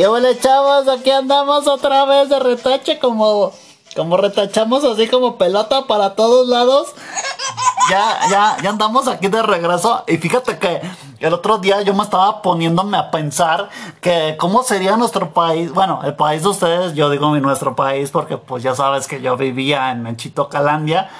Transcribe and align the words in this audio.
¿Qué 0.00 0.08
huele, 0.08 0.38
chavos? 0.38 0.88
Aquí 0.88 1.10
andamos 1.10 1.66
otra 1.66 2.06
vez 2.06 2.30
de 2.30 2.38
retache 2.38 2.98
como... 2.98 3.52
Como 3.94 4.16
retachamos 4.16 4.82
así 4.82 5.08
como 5.08 5.36
pelota 5.36 5.86
para 5.86 6.14
todos 6.14 6.48
lados. 6.48 6.94
Ya, 7.90 8.18
ya, 8.30 8.56
ya 8.62 8.70
andamos 8.70 9.08
aquí 9.08 9.28
de 9.28 9.42
regreso. 9.42 10.02
Y 10.06 10.16
fíjate 10.16 10.58
que 10.58 10.80
el 11.18 11.34
otro 11.34 11.58
día 11.58 11.82
yo 11.82 11.92
me 11.92 12.02
estaba 12.02 12.40
poniéndome 12.40 12.96
a 12.96 13.10
pensar 13.10 13.68
que 14.00 14.38
cómo 14.38 14.62
sería 14.62 14.96
nuestro 14.96 15.34
país. 15.34 15.70
Bueno, 15.70 16.00
el 16.02 16.14
país 16.14 16.44
de 16.44 16.48
ustedes, 16.48 16.94
yo 16.94 17.10
digo 17.10 17.30
mi 17.30 17.40
nuestro 17.42 17.76
país 17.76 18.10
porque 18.10 18.38
pues 18.38 18.62
ya 18.62 18.74
sabes 18.74 19.06
que 19.06 19.20
yo 19.20 19.36
vivía 19.36 19.90
en 19.90 20.02
Menchito, 20.02 20.48
Calandia 20.48 21.10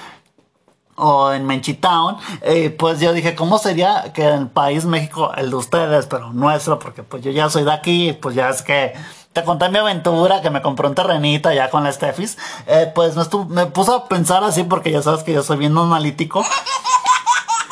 o 1.01 1.33
en 1.33 1.45
Menchitown, 1.45 2.17
eh, 2.41 2.69
pues 2.69 2.99
yo 2.99 3.11
dije, 3.11 3.35
¿cómo 3.35 3.57
sería 3.57 4.13
que 4.13 4.25
el 4.25 4.47
país 4.47 4.85
México, 4.85 5.31
el 5.35 5.49
de 5.49 5.55
ustedes, 5.55 6.05
pero 6.05 6.31
nuestro, 6.31 6.77
porque 6.77 7.01
pues 7.01 7.23
yo 7.23 7.31
ya 7.31 7.49
soy 7.49 7.63
de 7.63 7.73
aquí, 7.73 8.13
pues 8.13 8.35
ya 8.35 8.49
es 8.49 8.61
que 8.61 8.93
te 9.33 9.43
conté 9.43 9.69
mi 9.69 9.79
aventura, 9.79 10.41
que 10.41 10.51
me 10.51 10.61
compré 10.61 10.87
un 10.87 10.95
terrenito 10.95 11.51
ya 11.51 11.69
con 11.69 11.83
la 11.83 11.91
Steffis, 11.91 12.37
eh, 12.67 12.91
pues 12.93 13.15
me, 13.15 13.23
me 13.49 13.65
puse 13.65 13.91
a 13.91 14.05
pensar 14.05 14.43
así 14.43 14.63
porque 14.63 14.91
ya 14.91 15.01
sabes 15.01 15.23
que 15.23 15.33
yo 15.33 15.41
soy 15.41 15.57
bien 15.57 15.75
analítico. 15.77 16.45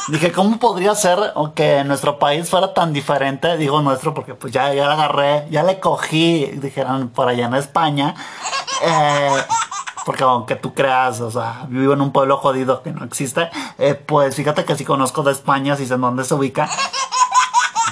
Dije, 0.08 0.32
¿cómo 0.32 0.58
podría 0.58 0.96
ser 0.96 1.20
que 1.54 1.84
nuestro 1.84 2.18
país 2.18 2.50
fuera 2.50 2.74
tan 2.74 2.94
diferente? 2.94 3.58
Digo 3.58 3.80
nuestro 3.82 4.16
porque 4.16 4.34
pues 4.34 4.52
ya, 4.52 4.74
ya 4.74 4.88
le 4.88 4.94
agarré, 4.94 5.48
ya 5.52 5.62
le 5.62 5.80
cogí, 5.80 6.46
dijeron 6.56 7.10
por 7.10 7.28
allá 7.28 7.46
en 7.46 7.54
España. 7.54 8.16
Eh, 8.82 9.44
porque 10.10 10.24
aunque 10.24 10.56
tú 10.56 10.74
creas, 10.74 11.22
o 11.22 11.30
sea, 11.30 11.68
vivo 11.68 11.94
en 11.94 12.02
un 12.02 12.12
pueblo 12.12 12.38
jodido 12.38 12.82
que 12.82 12.92
no 12.92 13.06
existe, 13.06 13.48
eh, 13.78 13.94
pues 13.94 14.36
fíjate 14.36 14.66
que 14.66 14.76
sí 14.76 14.84
conozco 14.84 15.22
de 15.22 15.32
España, 15.32 15.76
sí 15.76 15.86
sé 15.86 15.94
en 15.94 16.02
dónde 16.02 16.24
se 16.24 16.34
ubica. 16.34 16.68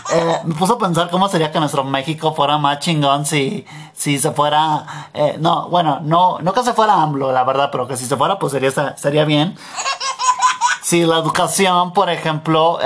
Eh, 0.10 0.40
me 0.46 0.56
puso 0.56 0.74
a 0.74 0.78
pensar 0.80 1.12
cómo 1.12 1.30
sería 1.30 1.52
que 1.52 1.60
nuestro 1.60 1.84
México 1.84 2.34
fuera 2.34 2.58
más 2.58 2.80
chingón 2.80 3.28
si, 3.28 3.68
si 3.94 4.18
se 4.18 4.32
fuera, 4.32 5.10
eh, 5.14 5.36
no, 5.38 5.70
bueno, 5.70 6.00
no, 6.02 6.40
no 6.40 6.54
que 6.54 6.64
se 6.64 6.74
fuera 6.74 7.04
AMLO, 7.04 7.32
la 7.32 7.44
verdad, 7.44 7.70
pero 7.72 7.88
que 7.88 7.96
si 7.96 8.08
se 8.08 8.18
fuera, 8.18 8.40
pues 8.40 8.52
sería, 8.52 8.72
sería 8.98 9.24
bien. 9.24 9.56
Si 10.82 11.06
la 11.06 11.20
educación, 11.20 11.94
por 11.94 12.10
ejemplo, 12.10 12.80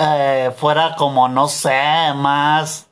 fuera 0.57 0.97
como, 0.97 1.29
no 1.29 1.47
sé, 1.47 2.11
más 2.15 2.90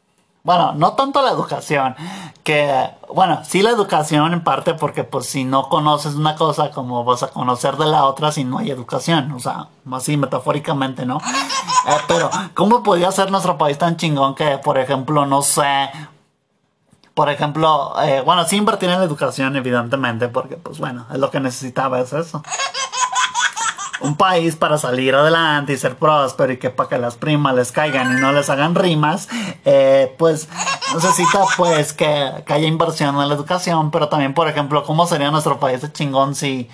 bueno, 0.49 0.73
no 0.73 0.93
tanto 0.93 1.21
la 1.21 1.29
educación, 1.29 1.95
que, 2.43 2.89
bueno, 3.13 3.41
sí 3.45 3.61
la 3.61 3.69
educación 3.69 4.33
en 4.33 4.43
parte 4.43 4.73
porque 4.73 5.03
pues 5.03 5.27
si 5.27 5.43
no 5.43 5.69
conoces 5.69 6.15
una 6.15 6.33
cosa, 6.33 6.71
como 6.71 7.03
vas 7.03 7.21
a 7.21 7.27
conocer 7.27 7.77
de 7.77 7.85
la 7.85 8.05
otra 8.05 8.31
si 8.31 8.45
no 8.45 8.57
hay 8.57 8.71
educación? 8.71 9.31
O 9.33 9.39
sea, 9.39 9.67
así 9.91 10.17
metafóricamente, 10.17 11.05
¿no? 11.05 11.17
Eh, 11.87 11.97
pero, 12.07 12.31
¿cómo 12.55 12.81
podría 12.81 13.11
ser 13.11 13.29
nuestro 13.29 13.59
país 13.59 13.77
tan 13.77 13.95
chingón 13.95 14.33
que, 14.33 14.57
por 14.57 14.79
ejemplo, 14.79 15.27
no 15.27 15.43
sé, 15.43 15.91
por 17.13 17.29
ejemplo, 17.29 17.93
eh, 18.01 18.23
bueno, 18.25 18.43
sí 18.45 18.55
invertir 18.55 18.89
en 18.89 18.97
la 18.97 19.05
educación, 19.05 19.55
evidentemente, 19.55 20.29
porque 20.29 20.57
pues 20.57 20.79
bueno, 20.79 21.05
es 21.13 21.19
lo 21.19 21.29
que 21.29 21.39
necesitaba, 21.39 21.99
es 21.99 22.11
eso 22.11 22.41
un 24.01 24.15
país 24.15 24.55
para 24.55 24.77
salir 24.77 25.15
adelante 25.15 25.73
y 25.73 25.77
ser 25.77 25.95
próspero 25.95 26.53
y 26.53 26.57
que 26.57 26.69
para 26.69 26.89
que 26.89 26.97
las 26.97 27.15
primas 27.15 27.55
les 27.55 27.71
caigan 27.71 28.17
y 28.17 28.21
no 28.21 28.31
les 28.31 28.49
hagan 28.49 28.75
rimas, 28.75 29.27
eh, 29.65 30.13
pues 30.17 30.47
necesita 30.93 31.45
pues 31.57 31.93
que, 31.93 32.43
que, 32.45 32.53
haya 32.53 32.67
inversión 32.67 33.19
en 33.19 33.27
la 33.27 33.35
educación, 33.35 33.91
pero 33.91 34.09
también 34.09 34.33
por 34.33 34.47
ejemplo, 34.47 34.83
¿cómo 34.83 35.07
sería 35.07 35.31
nuestro 35.31 35.59
país 35.59 35.81
de 35.81 35.91
chingón 35.91 36.35
si 36.35 36.69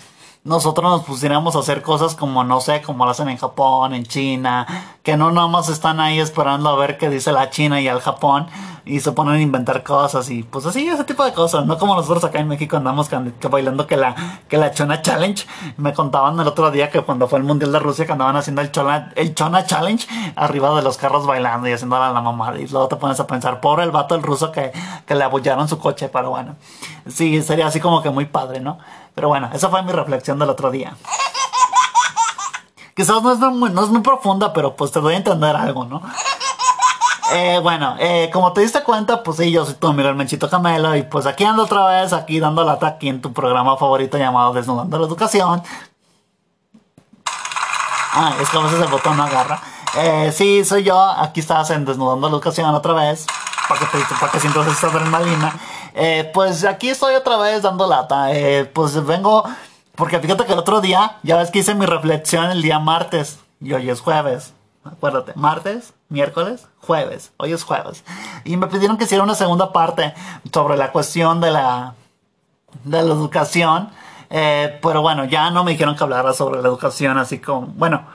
nosotros 0.45 0.89
nos 0.89 1.04
pusiéramos 1.04 1.56
a 1.56 1.60
hacer 1.60 1.82
cosas 1.82 2.14
como, 2.14 2.44
no 2.44 2.61
sé, 2.61 2.83
como 2.83 3.04
lo 3.04 3.11
hacen 3.11 3.30
en 3.30 3.38
Japón, 3.38 3.95
en 3.95 4.06
China, 4.06 4.67
que 5.02 5.17
no 5.17 5.32
nada 5.32 5.48
más 5.48 5.70
están 5.70 6.00
ahí 6.00 6.20
esperando 6.20 6.70
a 6.70 6.76
ver 6.76 7.00
qué 7.00 7.10
dice 7.10 7.32
la 7.32 7.50
China 7.50 7.82
y 7.82 7.88
el 7.88 8.00
Japón 8.00 8.45
y 8.86 9.00
se 9.00 9.11
ponen 9.11 9.34
a 9.34 9.42
inventar 9.42 9.82
cosas 9.82 10.30
y 10.30 10.44
pues 10.44 10.67
así, 10.67 10.88
ese 10.88 11.04
tipo 11.04 11.26
de 11.26 11.34
cosas, 11.34 11.66
no 11.66 11.80
como 11.80 11.95
nosotros 11.95 12.23
acá 12.23 12.39
en 12.39 12.48
México 12.48 12.78
andamos 12.78 13.10
bailando 13.50 13.88
que 13.88 13.98
la, 13.98 14.16
que 14.48 14.58
la 14.58 14.72
Chona 14.72 15.02
Challenge. 15.02 15.48
Me 15.78 15.94
contaban 15.94 16.39
el 16.39 16.48
otro 16.48 16.70
día 16.70 16.92
que 16.92 17.02
cuando 17.02 17.28
fue 17.28 17.39
el 17.39 17.45
Mundial 17.45 17.72
de 17.72 17.80
Rusia 17.80 18.05
que 18.05 18.11
andaban 18.11 18.36
haciendo 18.36 18.61
el 18.61 18.72
Chona, 18.72 19.11
el 19.16 19.34
Chona 19.34 19.66
Challenge 19.66 20.08
arriba 20.36 20.76
de 20.76 20.84
los 20.84 20.98
carros 20.98 21.26
bailando 21.26 21.67
y 21.67 21.72
haciendo 21.72 21.98
la 21.98 22.22
mamá 22.22 22.54
y 22.60 22.67
luego 22.67 22.88
te 22.88 22.98
pones 22.98 23.20
a 23.20 23.26
pensar, 23.26 23.60
pobre 23.61 23.84
el 23.84 23.89
vato 23.89 24.14
el 24.14 24.22
ruso 24.22 24.52
que, 24.52 24.72
que 25.08 25.16
le 25.16 25.23
abullaron 25.23 25.67
su 25.67 25.80
coche, 25.80 26.10
pero 26.10 26.30
bueno, 26.30 26.55
sí, 27.08 27.42
sería 27.42 27.66
así 27.66 27.80
como 27.80 28.04
que 28.04 28.11
muy 28.11 28.26
padre, 28.26 28.60
¿no? 28.60 28.78
Pero 29.15 29.30
bueno, 29.30 29.49
esa 29.53 29.70
fue 29.70 29.81
mi 29.81 29.92
reflexión 29.92 30.37
del 30.37 30.49
otro 30.49 30.70
día. 30.70 30.95
Quizás 32.95 33.21
no 33.21 33.31
es 33.33 33.39
muy, 33.39 33.70
no 33.71 33.83
es 33.83 33.89
muy 33.89 34.02
profunda, 34.02 34.53
pero 34.53 34.76
pues 34.76 34.92
te 34.92 35.02
doy 35.02 35.15
a 35.15 35.17
entender 35.17 35.55
algo, 35.55 35.86
¿no? 35.86 36.02
Eh, 37.33 37.59
bueno, 37.61 37.95
eh, 37.99 38.30
como 38.31 38.54
te 38.54 38.61
diste 38.61 38.83
cuenta, 38.83 39.23
pues 39.23 39.37
sí, 39.37 39.52
yo 39.52 39.65
soy 39.65 39.73
tu 39.73 39.87
amigo 39.87 40.08
el 40.08 40.15
Menchito 40.15 40.49
Camelo 40.49 40.95
y 40.95 41.04
pues 41.04 41.25
aquí 41.25 41.43
ando 41.43 41.64
otra 41.64 41.86
vez, 41.87 42.14
aquí 42.14 42.39
dando 42.39 42.64
lata 42.64 42.87
aquí 42.87 43.09
en 43.09 43.21
tu 43.21 43.33
programa 43.33 43.75
favorito 43.77 44.17
llamado 44.17 44.54
Desnudando 44.54 44.99
la 44.99 45.08
Educación. 45.08 45.64
Ah, 48.14 48.33
es 48.39 48.49
que 48.49 48.58
a 48.58 48.61
veces 48.61 48.80
el 48.80 48.87
botón 48.87 49.17
no 49.17 49.23
agarra. 49.23 49.59
Eh, 49.98 50.31
sí, 50.33 50.64
soy 50.64 50.83
yo, 50.83 51.02
aquí 51.02 51.39
estás 51.39 51.70
en 51.71 51.83
Desnudando 51.83 52.27
la 52.27 52.33
Educación 52.33 52.73
otra 52.73 52.93
vez, 52.93 53.25
para 53.67 53.80
que, 53.80 53.86
te, 53.87 54.15
para 54.20 54.31
que 54.31 54.39
sientas 54.39 54.67
esta 54.67 54.87
adrenalina. 54.87 55.54
Eh, 55.98 56.30
pues 56.33 56.66
aquí 56.66 56.89
estoy 56.89 57.16
otra 57.16 57.38
vez 57.38 57.61
dando 57.61 57.88
lata. 57.88 58.33
Eh, 58.33 58.66
pues 58.66 59.04
vengo, 59.06 59.44
porque 59.95 60.20
fíjate 60.20 60.45
que 60.45 60.54
el 60.54 60.60
otro 60.60 60.82
día, 60.82 61.17
ya 61.23 61.38
ves 61.38 61.50
que 61.52 61.60
hice 61.60 61.73
mi 61.73 61.86
reflexión 61.86 62.52
el 62.52 62.61
día 62.61 62.80
martes 62.80 63.39
y 63.61 63.73
hoy 63.73 63.89
es 63.89 64.02
jueves. 64.02 64.54
Acuérdate, 64.84 65.32
martes, 65.36 65.94
miércoles, 66.10 66.67
jueves. 66.80 67.32
Hoy 67.38 67.54
es 67.54 67.64
jueves. 67.64 68.04
Y 68.44 68.58
me 68.58 68.67
pidieron 68.67 68.98
que 68.98 69.05
hiciera 69.05 69.23
una 69.23 69.36
segunda 69.36 69.72
parte 69.72 70.14
sobre 70.54 70.78
la 70.78 70.92
cuestión 70.92 71.39
de 71.39 71.52
la, 71.52 71.95
de 72.84 73.02
la 73.02 73.14
educación. 73.14 73.89
Eh, 74.30 74.78
pero 74.82 75.02
bueno, 75.02 75.23
ya 75.26 75.50
no 75.50 75.64
me 75.64 75.72
dijeron 75.72 75.95
que 75.95 76.04
hablara 76.04 76.34
sobre 76.34 76.61
la 76.61 76.67
educación 76.67 77.17
así 77.17 77.39
como... 77.39 77.67
Bueno, 77.67 78.05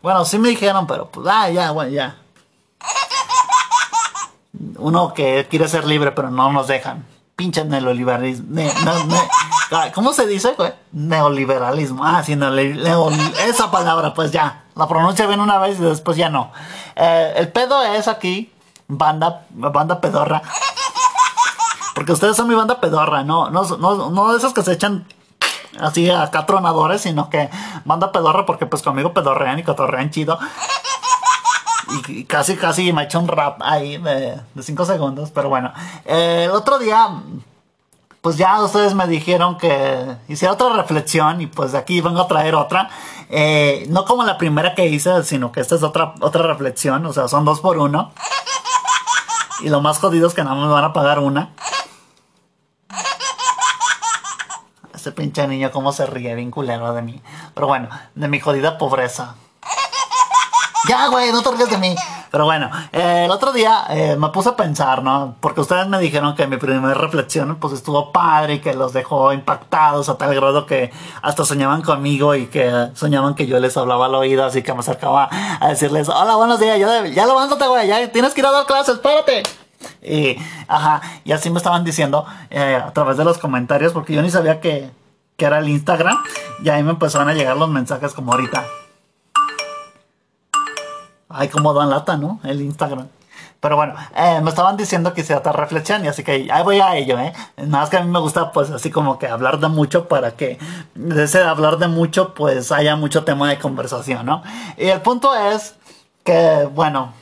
bueno, 0.00 0.24
sí 0.24 0.38
me 0.38 0.50
dijeron, 0.50 0.86
pero 0.86 1.08
pues, 1.08 1.26
ah, 1.28 1.50
ya, 1.50 1.72
bueno, 1.72 1.90
ya. 1.90 2.16
Uno 4.76 5.14
que 5.14 5.46
quiere 5.48 5.68
ser 5.68 5.86
libre, 5.86 6.12
pero 6.12 6.30
no 6.30 6.52
nos 6.52 6.66
dejan. 6.66 7.04
Pinche 7.36 7.64
neoliberalismo. 7.64 8.60
¿Cómo 9.94 10.12
se 10.12 10.26
dice, 10.26 10.54
güey? 10.56 10.72
Neoliberalismo. 10.92 12.04
Ah, 12.04 12.22
sí, 12.24 12.36
esa 13.46 13.70
palabra, 13.70 14.14
pues 14.14 14.32
ya. 14.32 14.64
La 14.74 14.88
pronuncia 14.88 15.26
bien 15.26 15.40
una 15.40 15.58
vez 15.58 15.78
y 15.78 15.82
después 15.82 16.16
ya 16.16 16.30
no. 16.30 16.50
Eh, 16.96 17.34
el 17.36 17.48
pedo 17.48 17.82
es 17.82 18.08
aquí, 18.08 18.52
banda, 18.88 19.46
banda 19.50 20.00
pedorra. 20.00 20.42
Porque 21.94 22.12
ustedes 22.12 22.36
son 22.36 22.48
mi 22.48 22.54
banda 22.54 22.80
pedorra, 22.80 23.24
no, 23.24 23.50
no, 23.50 23.64
no, 23.64 24.10
no 24.10 24.32
de 24.32 24.38
esos 24.38 24.52
que 24.54 24.62
se 24.62 24.72
echan 24.72 25.04
así 25.80 26.10
acá 26.10 26.46
tronadores, 26.46 27.02
sino 27.02 27.28
que 27.30 27.50
banda 27.84 28.12
pedorra 28.12 28.46
porque 28.46 28.66
pues 28.66 28.82
conmigo 28.82 29.12
pedorrean 29.12 29.58
y 29.58 29.64
cotorrean 29.64 30.10
chido. 30.10 30.38
Y, 32.08 32.24
casi, 32.24 32.56
casi 32.56 32.92
me 32.92 33.02
ha 33.02 33.04
hecho 33.04 33.18
un 33.18 33.28
rap 33.28 33.60
ahí 33.62 33.98
de 33.98 34.40
5 34.60 34.84
segundos, 34.84 35.30
pero 35.30 35.48
bueno. 35.48 35.72
Eh, 36.04 36.44
el 36.44 36.50
otro 36.50 36.78
día 36.78 37.22
pues 38.20 38.36
ya 38.36 38.62
ustedes 38.62 38.94
me 38.94 39.06
dijeron 39.06 39.56
que 39.58 40.16
hiciera 40.28 40.54
otra 40.54 40.70
reflexión 40.70 41.40
y 41.40 41.46
pues 41.46 41.72
de 41.72 41.78
aquí 41.78 42.00
vengo 42.00 42.20
a 42.20 42.28
traer 42.28 42.54
otra. 42.54 42.90
Eh, 43.30 43.86
no 43.90 44.04
como 44.04 44.24
la 44.24 44.38
primera 44.38 44.74
que 44.74 44.86
hice, 44.86 45.22
sino 45.22 45.52
que 45.52 45.60
esta 45.60 45.76
es 45.76 45.82
otra, 45.82 46.14
otra 46.20 46.42
reflexión, 46.42 47.06
o 47.06 47.12
sea, 47.12 47.28
son 47.28 47.44
dos 47.44 47.60
por 47.60 47.78
uno. 47.78 48.12
Y 49.60 49.70
lo 49.70 49.80
más 49.80 49.98
jodido 49.98 50.28
es 50.28 50.34
que 50.34 50.44
nada 50.44 50.56
me 50.56 50.68
van 50.68 50.84
a 50.84 50.92
pagar 50.92 51.20
una. 51.20 51.50
Ese 54.94 55.12
pinche 55.12 55.46
niño 55.46 55.70
cómo 55.70 55.92
se 55.92 56.06
ríe 56.06 56.34
bien 56.34 56.50
culero 56.50 56.92
de 56.92 57.02
mí. 57.02 57.22
Pero 57.54 57.66
bueno, 57.66 57.88
de 58.14 58.28
mi 58.28 58.40
jodida 58.40 58.78
pobreza. 58.78 59.36
Ya, 60.86 61.08
güey, 61.08 61.32
no 61.32 61.42
te 61.42 61.50
ríes 61.50 61.70
de 61.70 61.78
mí. 61.78 61.96
Pero 62.30 62.44
bueno, 62.44 62.70
eh, 62.92 63.22
el 63.24 63.30
otro 63.30 63.52
día 63.52 63.84
eh, 63.88 64.16
me 64.18 64.28
puse 64.28 64.50
a 64.50 64.56
pensar, 64.56 65.02
¿no? 65.02 65.34
Porque 65.40 65.60
ustedes 65.60 65.88
me 65.88 65.98
dijeron 65.98 66.34
que 66.36 66.46
mi 66.46 66.56
primera 66.58 66.94
reflexión 66.94 67.56
pues 67.56 67.72
estuvo 67.72 68.12
padre 68.12 68.54
y 68.54 68.58
que 68.60 68.74
los 68.74 68.92
dejó 68.92 69.32
impactados 69.32 70.08
a 70.08 70.18
tal 70.18 70.34
grado 70.34 70.66
que 70.66 70.92
hasta 71.22 71.44
soñaban 71.44 71.82
conmigo 71.82 72.34
y 72.34 72.46
que 72.46 72.90
soñaban 72.94 73.34
que 73.34 73.46
yo 73.46 73.58
les 73.58 73.76
hablaba 73.76 74.06
al 74.06 74.14
oído, 74.14 74.44
así 74.44 74.62
que 74.62 74.72
me 74.72 74.80
acercaba 74.80 75.28
a 75.60 75.68
decirles, 75.68 76.08
hola, 76.08 76.36
buenos 76.36 76.60
días, 76.60 76.78
ya, 76.78 77.06
ya 77.06 77.26
levántate, 77.26 77.66
güey, 77.66 77.88
ya 77.88 78.12
tienes 78.12 78.34
que 78.34 78.40
ir 78.40 78.46
a 78.46 78.52
dar 78.52 78.66
clases, 78.66 78.96
espérate. 78.96 79.42
Y, 80.02 80.36
ajá, 80.68 81.00
y 81.24 81.32
así 81.32 81.50
me 81.50 81.58
estaban 81.58 81.84
diciendo 81.84 82.26
eh, 82.50 82.76
a 82.76 82.92
través 82.92 83.16
de 83.16 83.24
los 83.24 83.38
comentarios, 83.38 83.92
porque 83.92 84.12
yo 84.12 84.22
ni 84.22 84.30
sabía 84.30 84.60
que, 84.60 84.90
que 85.36 85.44
era 85.44 85.58
el 85.58 85.68
Instagram, 85.68 86.18
y 86.62 86.68
ahí 86.68 86.82
me 86.82 86.90
empezaron 86.90 87.28
a 87.28 87.34
llegar 87.34 87.56
los 87.56 87.68
mensajes 87.68 88.12
como 88.12 88.32
ahorita. 88.32 88.64
Ay, 91.38 91.48
cómo 91.48 91.72
dan 91.72 91.90
lata, 91.90 92.16
¿no? 92.16 92.40
El 92.42 92.60
Instagram. 92.60 93.06
Pero 93.60 93.76
bueno, 93.76 93.94
eh, 94.16 94.40
me 94.42 94.50
estaban 94.50 94.76
diciendo 94.76 95.14
que 95.14 95.20
hiciera 95.20 95.38
otra 95.38 95.52
reflexión 95.52 96.04
y 96.04 96.08
así 96.08 96.24
que 96.24 96.48
ahí 96.50 96.62
voy 96.64 96.80
a 96.80 96.96
ello, 96.96 97.18
¿eh? 97.18 97.32
Nada 97.56 97.82
más 97.82 97.90
que 97.90 97.96
a 97.96 98.02
mí 98.02 98.10
me 98.10 98.18
gusta 98.18 98.50
pues 98.52 98.70
así 98.70 98.90
como 98.90 99.18
que 99.18 99.28
hablar 99.28 99.60
de 99.60 99.68
mucho 99.68 100.08
para 100.08 100.32
que 100.32 100.58
de 100.94 101.24
ese 101.24 101.42
hablar 101.42 101.78
de 101.78 101.86
mucho 101.86 102.34
pues 102.34 102.72
haya 102.72 102.96
mucho 102.96 103.22
tema 103.24 103.48
de 103.48 103.58
conversación, 103.58 104.26
¿no? 104.26 104.42
Y 104.76 104.86
el 104.86 105.00
punto 105.00 105.34
es 105.34 105.76
que, 106.24 106.68
bueno, 106.72 107.12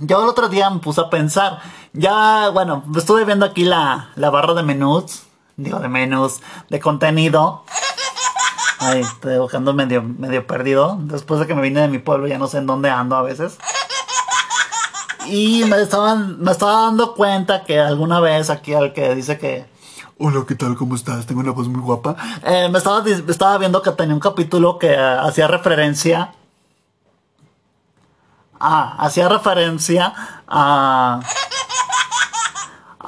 yo 0.00 0.22
el 0.22 0.28
otro 0.28 0.48
día 0.48 0.68
me 0.70 0.80
puse 0.80 1.00
a 1.00 1.10
pensar, 1.10 1.60
ya, 1.92 2.50
bueno, 2.50 2.84
estuve 2.96 3.24
viendo 3.24 3.46
aquí 3.46 3.64
la, 3.64 4.10
la 4.16 4.30
barra 4.30 4.54
de 4.54 4.62
menús, 4.64 5.22
digo 5.56 5.78
de 5.78 5.88
menús, 5.88 6.40
de 6.70 6.80
contenido. 6.80 7.64
Ay, 8.78 9.00
estoy 9.00 9.38
buscando 9.38 9.74
medio, 9.74 10.02
medio 10.02 10.46
perdido. 10.46 10.98
Después 11.00 11.40
de 11.40 11.46
que 11.46 11.54
me 11.54 11.62
vine 11.62 11.80
de 11.80 11.88
mi 11.88 11.98
pueblo 11.98 12.26
ya 12.26 12.38
no 12.38 12.46
sé 12.46 12.58
en 12.58 12.66
dónde 12.66 12.90
ando 12.90 13.16
a 13.16 13.22
veces. 13.22 13.58
Y 15.26 15.64
me 15.64 15.80
estaban, 15.82 16.40
me 16.40 16.52
estaba 16.52 16.82
dando 16.82 17.14
cuenta 17.14 17.64
que 17.64 17.78
alguna 17.78 18.20
vez 18.20 18.50
aquí 18.50 18.74
al 18.74 18.92
que 18.92 19.14
dice 19.14 19.38
que 19.38 19.66
Hola, 20.20 20.44
¿qué 20.48 20.54
tal? 20.54 20.74
¿Cómo 20.76 20.96
estás? 20.96 21.26
Tengo 21.26 21.40
una 21.40 21.52
voz 21.52 21.68
muy 21.68 21.80
guapa. 21.80 22.16
Eh, 22.44 22.68
me, 22.70 22.78
estaba, 22.78 23.04
estaba 23.08 23.58
viendo 23.58 23.82
que 23.82 23.92
tenía 23.92 24.14
un 24.14 24.20
capítulo 24.20 24.78
que 24.78 24.96
hacía 24.96 25.46
referencia 25.46 26.32
Ah, 28.60 28.96
hacía 28.98 29.28
referencia 29.28 30.12
a... 30.48 31.20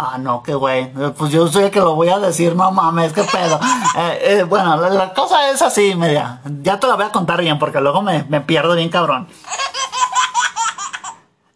Ah, 0.02 0.16
no, 0.16 0.42
qué 0.42 0.54
güey. 0.54 0.90
Pues 1.12 1.30
yo 1.30 1.46
soy 1.46 1.64
el 1.64 1.70
que 1.70 1.78
lo 1.78 1.94
voy 1.94 2.08
a 2.08 2.18
decir, 2.18 2.56
no 2.56 2.72
mames, 2.72 3.12
qué 3.12 3.22
pedo. 3.22 3.60
Eh, 3.96 4.18
eh, 4.22 4.42
bueno, 4.44 4.76
la, 4.76 5.12
cosa 5.12 5.50
es 5.50 5.60
así, 5.60 5.96
media. 5.96 6.40
Ya 6.62 6.78
te 6.78 6.86
la 6.86 6.94
voy 6.94 7.04
a 7.04 7.10
contar 7.10 7.40
bien 7.40 7.58
porque 7.58 7.80
luego 7.80 8.00
me, 8.02 8.22
pierdo 8.40 8.74
bien 8.74 8.88
cabrón. 8.88 9.28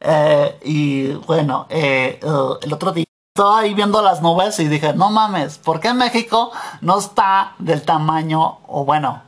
Eh, 0.07 0.59
y 0.63 1.13
bueno, 1.27 1.67
el 1.71 2.71
otro 2.75 2.93
día 2.93 3.07
estaba 3.35 3.61
ahí 3.61 3.73
viendo 3.73 4.03
las 4.03 4.21
nubes 4.21 4.59
y 4.61 4.69
dije, 4.69 4.93
no 4.93 5.09
mames, 5.09 5.57
¿por 5.57 5.81
qué 5.81 5.95
México 5.95 6.53
no 6.83 6.99
está 6.99 7.55
del 7.59 7.81
tamaño, 7.87 8.59
o 8.67 8.85
bueno, 8.85 9.23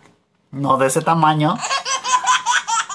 no 0.51 0.77
de 0.77 0.89
ese 0.89 1.01
tamaño, 1.01 1.57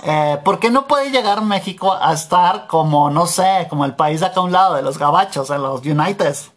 eh, 0.03 0.39
¿Por 0.43 0.59
qué 0.59 0.71
no 0.71 0.87
puede 0.87 1.11
llegar 1.11 1.41
México 1.41 1.93
a 1.93 2.13
estar 2.13 2.67
como, 2.67 3.09
no 3.09 3.27
sé, 3.27 3.67
como 3.69 3.85
el 3.85 3.95
país 3.95 4.19
de 4.19 4.27
acá 4.27 4.39
a 4.39 4.43
un 4.43 4.51
lado, 4.51 4.75
de 4.75 4.81
los 4.81 4.97
gabachos, 4.97 5.49
de 5.49 5.59
los 5.59 5.85
Uniteds? 5.85 6.51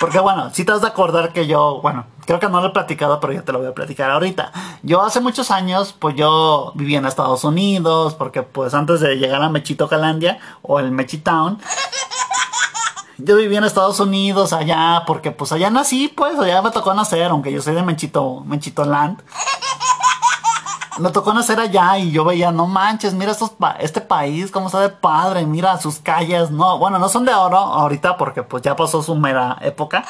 Porque 0.00 0.18
bueno, 0.18 0.50
si 0.52 0.64
te 0.64 0.72
has 0.72 0.80
de 0.80 0.88
acordar 0.88 1.32
que 1.32 1.46
yo, 1.46 1.80
bueno, 1.80 2.06
creo 2.26 2.40
que 2.40 2.48
no 2.48 2.60
lo 2.60 2.68
he 2.68 2.70
platicado, 2.70 3.20
pero 3.20 3.34
ya 3.34 3.42
te 3.42 3.52
lo 3.52 3.58
voy 3.58 3.68
a 3.68 3.74
platicar 3.74 4.10
ahorita. 4.10 4.50
Yo 4.82 5.02
hace 5.02 5.20
muchos 5.20 5.50
años, 5.50 5.94
pues 5.96 6.16
yo 6.16 6.72
vivía 6.74 6.98
en 6.98 7.06
Estados 7.06 7.44
Unidos, 7.44 8.14
porque 8.14 8.42
pues 8.42 8.74
antes 8.74 9.00
de 9.00 9.16
llegar 9.16 9.42
a 9.42 9.48
Mechito 9.48 9.88
Calandia 9.88 10.40
o 10.62 10.80
el 10.80 10.90
Mechitown, 10.90 11.60
yo 13.18 13.36
vivía 13.36 13.58
en 13.58 13.64
Estados 13.64 14.00
Unidos 14.00 14.52
allá, 14.52 15.04
porque 15.06 15.30
pues 15.30 15.52
allá 15.52 15.70
nací, 15.70 16.08
pues 16.08 16.36
allá 16.38 16.62
me 16.62 16.70
tocó 16.72 16.94
nacer, 16.94 17.30
aunque 17.30 17.52
yo 17.52 17.62
soy 17.62 17.74
de 17.74 17.82
Mechito, 17.82 18.40
Mechito 18.40 18.84
Land 18.84 19.22
me 20.98 21.10
tocó 21.10 21.32
nacer 21.32 21.58
allá 21.58 21.98
y 21.98 22.10
yo 22.10 22.24
veía, 22.24 22.52
no 22.52 22.66
manches, 22.66 23.14
mira 23.14 23.32
estos 23.32 23.52
este 23.78 24.00
país, 24.00 24.50
cómo 24.50 24.66
está 24.66 24.80
de 24.80 24.90
padre, 24.90 25.46
mira 25.46 25.78
sus 25.80 25.98
calles, 25.98 26.50
no, 26.50 26.78
bueno, 26.78 26.98
no 26.98 27.08
son 27.08 27.24
de 27.24 27.34
oro 27.34 27.56
ahorita 27.56 28.16
porque 28.16 28.42
pues 28.42 28.62
ya 28.62 28.76
pasó 28.76 29.02
su 29.02 29.14
mera 29.14 29.58
época. 29.62 30.04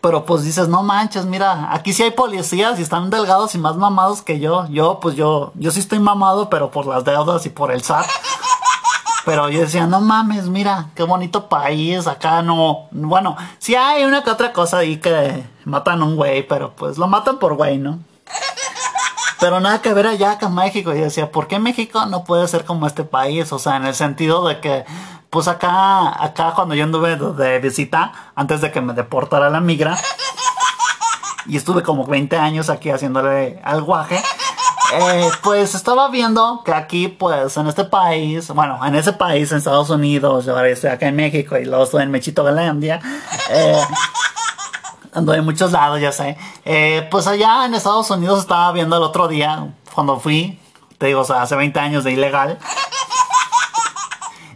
Pero 0.00 0.24
pues 0.24 0.44
dices, 0.44 0.68
no 0.68 0.82
manches, 0.84 1.24
mira, 1.24 1.72
aquí 1.72 1.92
sí 1.92 2.02
hay 2.02 2.12
policías 2.12 2.78
y 2.78 2.82
están 2.82 3.10
delgados 3.10 3.54
y 3.56 3.58
más 3.58 3.76
mamados 3.76 4.22
que 4.22 4.38
yo. 4.38 4.66
Yo, 4.68 5.00
pues 5.00 5.16
yo, 5.16 5.50
yo 5.56 5.72
sí 5.72 5.80
estoy 5.80 5.98
mamado, 5.98 6.48
pero 6.48 6.70
por 6.70 6.86
las 6.86 7.04
deudas 7.04 7.44
y 7.44 7.48
por 7.50 7.72
el 7.72 7.82
SAT. 7.82 8.06
Pero 9.24 9.48
yo 9.48 9.58
decía, 9.58 9.88
no 9.88 10.00
mames, 10.00 10.48
mira, 10.48 10.90
qué 10.94 11.02
bonito 11.02 11.48
país, 11.48 12.06
acá 12.06 12.40
no. 12.42 12.86
Bueno, 12.92 13.36
sí 13.58 13.74
hay 13.74 14.04
una 14.04 14.22
que 14.22 14.30
otra 14.30 14.52
cosa 14.52 14.78
ahí 14.78 14.98
que 14.98 15.44
matan 15.64 16.00
a 16.02 16.04
un 16.04 16.14
güey, 16.14 16.46
pero 16.46 16.76
pues 16.76 16.96
lo 16.98 17.08
matan 17.08 17.40
por 17.40 17.54
güey, 17.56 17.78
¿no? 17.78 17.98
Pero 19.40 19.60
nada 19.60 19.82
que 19.82 19.92
ver 19.92 20.06
allá 20.06 20.38
con 20.38 20.54
México. 20.54 20.94
Y 20.94 21.00
decía, 21.00 21.30
¿por 21.30 21.46
qué 21.46 21.58
México 21.58 22.06
no 22.06 22.24
puede 22.24 22.48
ser 22.48 22.64
como 22.64 22.86
este 22.86 23.04
país? 23.04 23.52
O 23.52 23.58
sea, 23.58 23.76
en 23.76 23.86
el 23.86 23.94
sentido 23.94 24.46
de 24.46 24.60
que, 24.60 24.84
pues 25.30 25.48
acá, 25.48 26.22
acá 26.22 26.52
cuando 26.54 26.74
yo 26.74 26.84
anduve 26.84 27.16
de 27.16 27.58
visita, 27.58 28.32
antes 28.34 28.60
de 28.60 28.72
que 28.72 28.80
me 28.80 28.94
deportara 28.94 29.50
la 29.50 29.60
migra, 29.60 29.98
y 31.48 31.56
estuve 31.56 31.82
como 31.82 32.06
20 32.06 32.36
años 32.36 32.70
aquí 32.70 32.90
haciéndole 32.90 33.60
al 33.64 33.82
guaje. 33.82 34.22
Eh, 34.94 35.30
pues 35.42 35.74
estaba 35.74 36.08
viendo 36.10 36.62
que 36.64 36.72
aquí, 36.72 37.08
pues 37.08 37.56
en 37.56 37.66
este 37.66 37.84
país, 37.84 38.48
bueno, 38.48 38.78
en 38.86 38.94
ese 38.94 39.12
país, 39.12 39.50
en 39.50 39.58
Estados 39.58 39.90
Unidos, 39.90 40.46
ahora 40.48 40.68
estoy 40.68 40.90
acá 40.90 41.08
en 41.08 41.16
México 41.16 41.58
y 41.58 41.64
luego 41.64 41.84
estoy 41.84 42.04
en 42.04 42.10
Mechito, 42.12 42.44
Galandia, 42.44 43.00
eh, 43.50 43.80
ando 45.16 45.32
en 45.32 45.44
muchos 45.44 45.72
lados, 45.72 45.98
ya 46.00 46.12
sé. 46.12 46.36
Eh, 46.64 47.08
pues 47.10 47.26
allá 47.26 47.64
en 47.64 47.74
Estados 47.74 48.10
Unidos 48.10 48.40
estaba 48.40 48.70
viendo 48.72 48.98
el 48.98 49.02
otro 49.02 49.28
día, 49.28 49.74
cuando 49.94 50.20
fui, 50.20 50.60
te 50.98 51.06
digo, 51.06 51.22
hace 51.22 51.56
20 51.56 51.80
años 51.80 52.04
de 52.04 52.12
ilegal. 52.12 52.58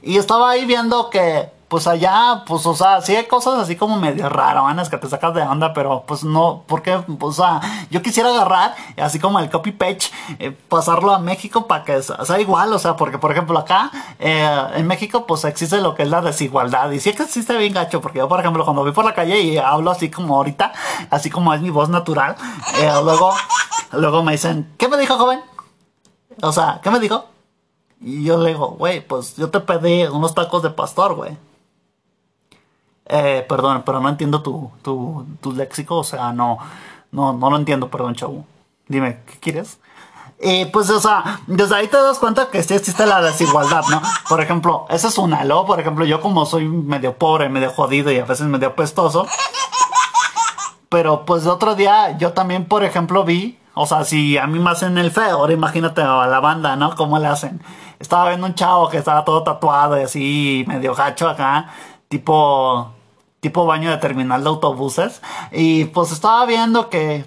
Y 0.02 0.18
estaba 0.18 0.50
ahí 0.50 0.66
viendo 0.66 1.10
que 1.10 1.50
pues 1.70 1.86
allá, 1.86 2.42
pues, 2.48 2.66
o 2.66 2.74
sea, 2.74 3.00
sí 3.00 3.14
hay 3.14 3.26
cosas 3.26 3.60
así 3.60 3.76
como 3.76 3.96
medio 3.96 4.28
raras, 4.28 4.88
que 4.88 4.98
te 4.98 5.08
sacas 5.08 5.32
de 5.34 5.42
onda, 5.42 5.72
pero 5.72 6.02
pues 6.04 6.24
no, 6.24 6.64
porque, 6.66 7.00
o 7.20 7.32
sea, 7.32 7.60
yo 7.92 8.02
quisiera 8.02 8.30
agarrar, 8.30 8.74
así 9.00 9.20
como 9.20 9.38
el 9.38 9.48
copy 9.48 9.70
page, 9.70 10.10
eh, 10.40 10.50
pasarlo 10.50 11.14
a 11.14 11.20
México 11.20 11.68
para 11.68 11.84
que 11.84 12.02
sea 12.02 12.40
igual, 12.40 12.72
o 12.72 12.78
sea, 12.80 12.96
porque, 12.96 13.18
por 13.18 13.30
ejemplo, 13.30 13.56
acá, 13.56 13.92
eh, 14.18 14.64
en 14.74 14.84
México, 14.88 15.26
pues 15.26 15.44
existe 15.44 15.80
lo 15.80 15.94
que 15.94 16.02
es 16.02 16.10
la 16.10 16.20
desigualdad, 16.20 16.90
y 16.90 16.98
sí 16.98 17.12
que 17.12 17.22
existe 17.22 17.56
bien 17.56 17.72
gacho, 17.72 18.00
porque 18.00 18.18
yo, 18.18 18.28
por 18.28 18.40
ejemplo, 18.40 18.64
cuando 18.64 18.82
voy 18.82 18.90
por 18.90 19.04
la 19.04 19.14
calle 19.14 19.40
y 19.40 19.56
hablo 19.56 19.92
así 19.92 20.10
como 20.10 20.38
ahorita, 20.38 20.72
así 21.08 21.30
como 21.30 21.54
es 21.54 21.60
mi 21.60 21.70
voz 21.70 21.88
natural, 21.88 22.34
eh, 22.80 22.90
luego, 23.04 23.32
luego 23.92 24.24
me 24.24 24.32
dicen, 24.32 24.74
¿qué 24.76 24.88
me 24.88 24.96
dijo, 24.96 25.16
joven? 25.16 25.40
O 26.42 26.50
sea, 26.50 26.80
¿qué 26.82 26.90
me 26.90 26.98
dijo? 26.98 27.26
Y 28.00 28.24
yo 28.24 28.38
le 28.38 28.48
digo, 28.48 28.70
güey, 28.70 29.06
pues 29.06 29.36
yo 29.36 29.50
te 29.50 29.60
pedí 29.60 30.02
unos 30.02 30.34
tacos 30.34 30.64
de 30.64 30.70
pastor, 30.70 31.14
güey. 31.14 31.38
Eh, 33.12 33.44
perdón, 33.48 33.82
pero 33.84 33.98
no 33.98 34.08
entiendo 34.08 34.40
tu, 34.40 34.70
tu, 34.82 35.26
tu, 35.40 35.50
léxico, 35.50 35.96
o 35.96 36.04
sea, 36.04 36.32
no, 36.32 36.58
no, 37.10 37.32
no 37.32 37.50
lo 37.50 37.56
entiendo, 37.56 37.90
perdón, 37.90 38.14
chavo. 38.14 38.44
Dime, 38.86 39.18
¿qué 39.26 39.38
quieres? 39.40 39.80
Eh, 40.38 40.70
pues, 40.72 40.88
o 40.90 41.00
sea, 41.00 41.40
desde 41.48 41.74
ahí 41.74 41.88
te 41.88 41.96
das 41.96 42.20
cuenta 42.20 42.50
que 42.50 42.62
sí 42.62 42.72
existe 42.72 43.04
la 43.06 43.20
desigualdad, 43.20 43.82
¿no? 43.90 44.00
Por 44.28 44.40
ejemplo, 44.40 44.86
esa 44.90 45.08
es 45.08 45.18
una, 45.18 45.44
luego, 45.44 45.66
por 45.66 45.80
ejemplo, 45.80 46.04
yo 46.04 46.20
como 46.20 46.46
soy 46.46 46.68
medio 46.68 47.16
pobre, 47.18 47.48
medio 47.48 47.70
jodido 47.70 48.12
y 48.12 48.18
a 48.18 48.24
veces 48.24 48.46
medio 48.46 48.76
pestoso, 48.76 49.26
pero 50.88 51.24
pues 51.24 51.46
otro 51.46 51.74
día 51.74 52.16
yo 52.16 52.32
también, 52.32 52.66
por 52.66 52.84
ejemplo, 52.84 53.24
vi, 53.24 53.58
o 53.74 53.86
sea, 53.86 54.04
si 54.04 54.38
a 54.38 54.46
mí 54.46 54.60
me 54.60 54.70
hacen 54.70 54.96
el 54.98 55.10
feo, 55.10 55.38
ahora 55.38 55.52
imagínate 55.52 56.00
a 56.00 56.26
la 56.28 56.38
banda, 56.38 56.76
¿no? 56.76 56.94
¿Cómo 56.94 57.18
le 57.18 57.26
hacen? 57.26 57.60
Estaba 57.98 58.28
viendo 58.28 58.46
un 58.46 58.54
chavo 58.54 58.88
que 58.88 58.98
estaba 58.98 59.24
todo 59.24 59.42
tatuado 59.42 59.98
y 59.98 60.04
así, 60.04 60.64
medio 60.68 60.94
gacho 60.94 61.28
acá, 61.28 61.70
tipo 62.08 62.92
tipo 63.40 63.66
baño 63.66 63.90
de 63.90 63.96
terminal 63.96 64.42
de 64.42 64.48
autobuses. 64.48 65.20
Y 65.50 65.86
pues 65.86 66.12
estaba 66.12 66.46
viendo 66.46 66.88
que 66.88 67.24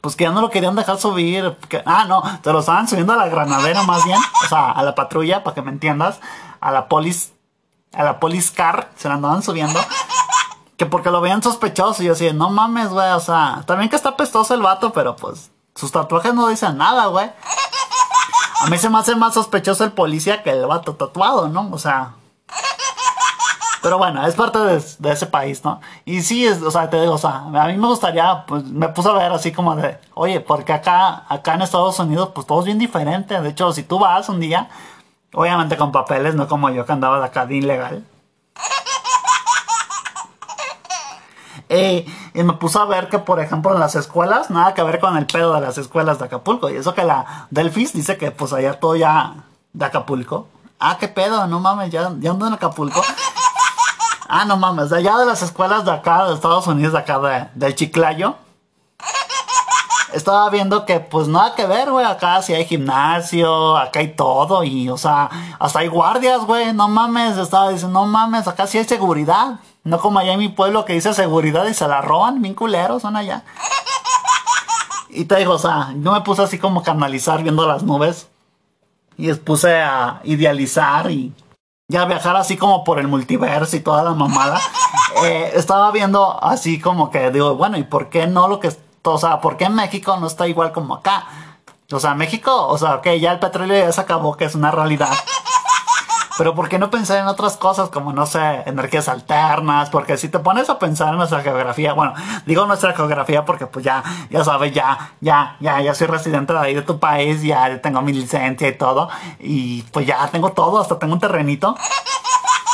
pues 0.00 0.16
que 0.16 0.24
ya 0.24 0.30
no 0.30 0.40
lo 0.40 0.50
querían 0.50 0.76
dejar 0.76 0.98
subir. 0.98 1.56
ah, 1.86 2.04
no, 2.06 2.22
te 2.42 2.52
lo 2.52 2.60
estaban 2.60 2.88
subiendo 2.88 3.12
a 3.12 3.16
la 3.16 3.28
granadera 3.28 3.82
más 3.82 4.04
bien. 4.04 4.18
O 4.44 4.48
sea, 4.48 4.70
a 4.70 4.82
la 4.82 4.94
patrulla, 4.94 5.42
para 5.42 5.54
que 5.54 5.62
me 5.62 5.70
entiendas. 5.70 6.20
A 6.60 6.70
la 6.70 6.88
polis. 6.88 7.32
A 7.92 8.04
la 8.04 8.20
polis 8.20 8.50
car. 8.50 8.90
Se 8.96 9.08
la 9.08 9.14
andaban 9.14 9.42
subiendo. 9.42 9.80
Que 10.76 10.86
porque 10.86 11.10
lo 11.10 11.20
veían 11.20 11.42
sospechoso. 11.42 12.02
Y 12.02 12.06
yo 12.06 12.12
decía, 12.12 12.32
no 12.32 12.50
mames, 12.50 12.88
güey. 12.88 13.10
O 13.12 13.20
sea, 13.20 13.62
también 13.66 13.90
que 13.90 13.96
está 13.96 14.16
pestoso 14.16 14.54
el 14.54 14.62
vato, 14.62 14.92
pero 14.92 15.16
pues. 15.16 15.50
Sus 15.74 15.90
tatuajes 15.90 16.34
no 16.34 16.48
dicen 16.48 16.76
nada, 16.76 17.06
güey. 17.06 17.30
A 18.60 18.66
mí 18.66 18.78
se 18.78 18.90
me 18.90 18.98
hace 18.98 19.16
más 19.16 19.34
sospechoso 19.34 19.84
el 19.84 19.92
policía 19.92 20.42
que 20.42 20.50
el 20.50 20.66
vato 20.66 20.94
tatuado, 20.94 21.48
¿no? 21.48 21.68
O 21.72 21.78
sea, 21.78 22.12
pero 23.82 23.98
bueno, 23.98 24.24
es 24.24 24.36
parte 24.36 24.58
de, 24.60 25.12
ese 25.12 25.26
país, 25.26 25.64
¿no? 25.64 25.80
Y 26.04 26.22
sí, 26.22 26.46
es, 26.46 26.62
o 26.62 26.70
sea, 26.70 26.88
te 26.88 27.00
digo, 27.00 27.14
o 27.14 27.18
sea, 27.18 27.38
a 27.38 27.66
mí 27.66 27.76
me 27.76 27.88
gustaría, 27.88 28.44
pues 28.46 28.64
me 28.64 28.88
puse 28.88 29.08
a 29.08 29.12
ver 29.12 29.32
así 29.32 29.50
como 29.50 29.74
de, 29.74 29.98
oye, 30.14 30.38
porque 30.40 30.72
acá, 30.72 31.24
acá 31.28 31.54
en 31.54 31.62
Estados 31.62 31.98
Unidos, 31.98 32.30
pues 32.32 32.46
todo 32.46 32.60
es 32.60 32.66
bien 32.66 32.78
diferente. 32.78 33.40
De 33.40 33.48
hecho, 33.48 33.72
si 33.72 33.82
tú 33.82 33.98
vas 33.98 34.28
un 34.28 34.38
día, 34.38 34.68
obviamente 35.34 35.76
con 35.76 35.90
papeles, 35.90 36.36
no 36.36 36.46
como 36.46 36.70
yo 36.70 36.86
que 36.86 36.92
andaba 36.92 37.18
de 37.18 37.26
acá 37.26 37.44
de 37.44 37.56
ilegal. 37.56 38.04
Eh, 41.74 42.04
y 42.34 42.42
me 42.42 42.52
puse 42.52 42.78
a 42.78 42.84
ver 42.84 43.08
que, 43.08 43.18
por 43.18 43.40
ejemplo, 43.40 43.72
en 43.72 43.80
las 43.80 43.94
escuelas, 43.94 44.50
nada 44.50 44.74
que 44.74 44.82
ver 44.82 45.00
con 45.00 45.16
el 45.16 45.24
pedo 45.24 45.54
de 45.54 45.62
las 45.62 45.78
escuelas 45.78 46.18
de 46.18 46.26
Acapulco. 46.26 46.68
Y 46.68 46.76
eso 46.76 46.92
que 46.92 47.02
la 47.02 47.46
Delfis 47.48 47.94
dice 47.94 48.18
que, 48.18 48.30
pues, 48.30 48.52
allá 48.52 48.78
todo 48.78 48.94
ya 48.94 49.36
de 49.72 49.86
Acapulco. 49.86 50.48
Ah, 50.78 50.98
qué 51.00 51.08
pedo, 51.08 51.46
no 51.46 51.60
mames, 51.60 51.90
ya, 51.90 52.12
ya 52.18 52.32
ando 52.32 52.46
en 52.46 52.52
Acapulco. 52.52 53.00
Ah, 54.34 54.46
no 54.46 54.56
mames, 54.56 54.88
de 54.88 54.96
allá 54.96 55.18
de 55.18 55.26
las 55.26 55.42
escuelas 55.42 55.84
de 55.84 55.90
acá, 55.90 56.24
de 56.24 56.32
Estados 56.32 56.66
Unidos, 56.66 56.94
de 56.94 57.00
acá 57.00 57.18
de, 57.18 57.48
del 57.54 57.74
Chiclayo. 57.74 58.36
Estaba 60.14 60.48
viendo 60.48 60.86
que 60.86 61.00
pues 61.00 61.28
nada 61.28 61.54
que 61.54 61.66
ver, 61.66 61.90
güey. 61.90 62.06
Acá 62.06 62.40
sí 62.40 62.54
hay 62.54 62.64
gimnasio, 62.64 63.76
acá 63.76 64.00
hay 64.00 64.14
todo. 64.14 64.64
Y, 64.64 64.88
o 64.88 64.96
sea, 64.96 65.28
hasta 65.58 65.80
hay 65.80 65.88
guardias, 65.88 66.46
güey. 66.46 66.72
No 66.72 66.88
mames, 66.88 67.36
estaba 67.36 67.68
diciendo, 67.68 68.00
no 68.00 68.06
mames, 68.06 68.48
acá 68.48 68.66
sí 68.66 68.78
hay 68.78 68.84
seguridad. 68.84 69.60
No 69.84 70.00
como 70.00 70.18
allá 70.18 70.32
en 70.32 70.38
mi 70.38 70.48
pueblo 70.48 70.86
que 70.86 70.94
dice 70.94 71.12
seguridad 71.12 71.66
y 71.66 71.74
se 71.74 71.86
la 71.86 72.00
roban, 72.00 72.40
bien 72.40 72.54
culeros 72.54 73.02
son 73.02 73.16
allá. 73.16 73.44
Y 75.10 75.26
te 75.26 75.36
digo, 75.36 75.52
o 75.52 75.58
sea, 75.58 75.92
yo 75.94 76.10
me 76.10 76.22
puse 76.22 76.40
así 76.40 76.58
como 76.58 76.82
canalizar 76.82 77.42
viendo 77.42 77.68
las 77.68 77.82
nubes. 77.82 78.28
y 79.18 79.30
puse 79.34 79.82
a 79.82 80.22
idealizar 80.24 81.10
y 81.10 81.34
ya 81.88 82.04
viajar 82.04 82.36
así 82.36 82.56
como 82.56 82.84
por 82.84 82.98
el 82.98 83.08
multiverso 83.08 83.76
y 83.76 83.80
toda 83.80 84.02
la 84.02 84.12
mamada. 84.12 84.58
Eh, 85.24 85.52
estaba 85.54 85.92
viendo 85.92 86.42
así 86.42 86.80
como 86.80 87.10
que 87.10 87.30
digo, 87.30 87.54
bueno, 87.54 87.76
¿y 87.76 87.84
por 87.84 88.08
qué 88.08 88.26
no 88.26 88.48
lo 88.48 88.58
que... 88.58 88.72
O 89.04 89.18
sea, 89.18 89.40
¿por 89.40 89.56
qué 89.56 89.68
México 89.68 90.16
no 90.16 90.26
está 90.26 90.48
igual 90.48 90.72
como 90.72 90.94
acá? 90.94 91.26
O 91.92 92.00
sea, 92.00 92.14
México, 92.14 92.66
o 92.66 92.78
sea, 92.78 92.94
ok, 92.96 93.08
ya 93.20 93.32
el 93.32 93.38
petróleo 93.38 93.84
ya 93.84 93.92
se 93.92 94.00
acabó, 94.00 94.36
que 94.36 94.46
es 94.46 94.54
una 94.54 94.70
realidad. 94.70 95.10
Pero 96.38 96.54
¿por 96.54 96.68
qué 96.68 96.78
no 96.78 96.90
pensar 96.90 97.18
en 97.18 97.26
otras 97.26 97.56
cosas 97.56 97.90
como, 97.90 98.12
no 98.12 98.26
sé, 98.26 98.62
energías 98.66 99.08
alternas? 99.08 99.90
Porque 99.90 100.16
si 100.16 100.28
te 100.28 100.38
pones 100.38 100.70
a 100.70 100.78
pensar 100.78 101.10
en 101.10 101.18
nuestra 101.18 101.40
geografía, 101.40 101.92
bueno, 101.92 102.14
digo 102.46 102.66
nuestra 102.66 102.94
geografía 102.94 103.44
porque 103.44 103.66
pues 103.66 103.84
ya, 103.84 104.02
ya 104.30 104.42
sabes, 104.44 104.72
ya, 104.72 105.12
ya, 105.20 105.56
ya, 105.60 105.80
ya 105.80 105.94
soy 105.94 106.06
residente 106.06 106.52
de 106.52 106.58
ahí 106.58 106.74
de 106.74 106.82
tu 106.82 106.98
país, 106.98 107.42
ya 107.42 107.80
tengo 107.82 108.00
mi 108.02 108.12
licencia 108.12 108.68
y 108.68 108.76
todo. 108.76 109.08
Y 109.38 109.82
pues 109.92 110.06
ya 110.06 110.26
tengo 110.28 110.52
todo, 110.52 110.80
hasta 110.80 110.98
tengo 110.98 111.14
un 111.14 111.20
terrenito 111.20 111.76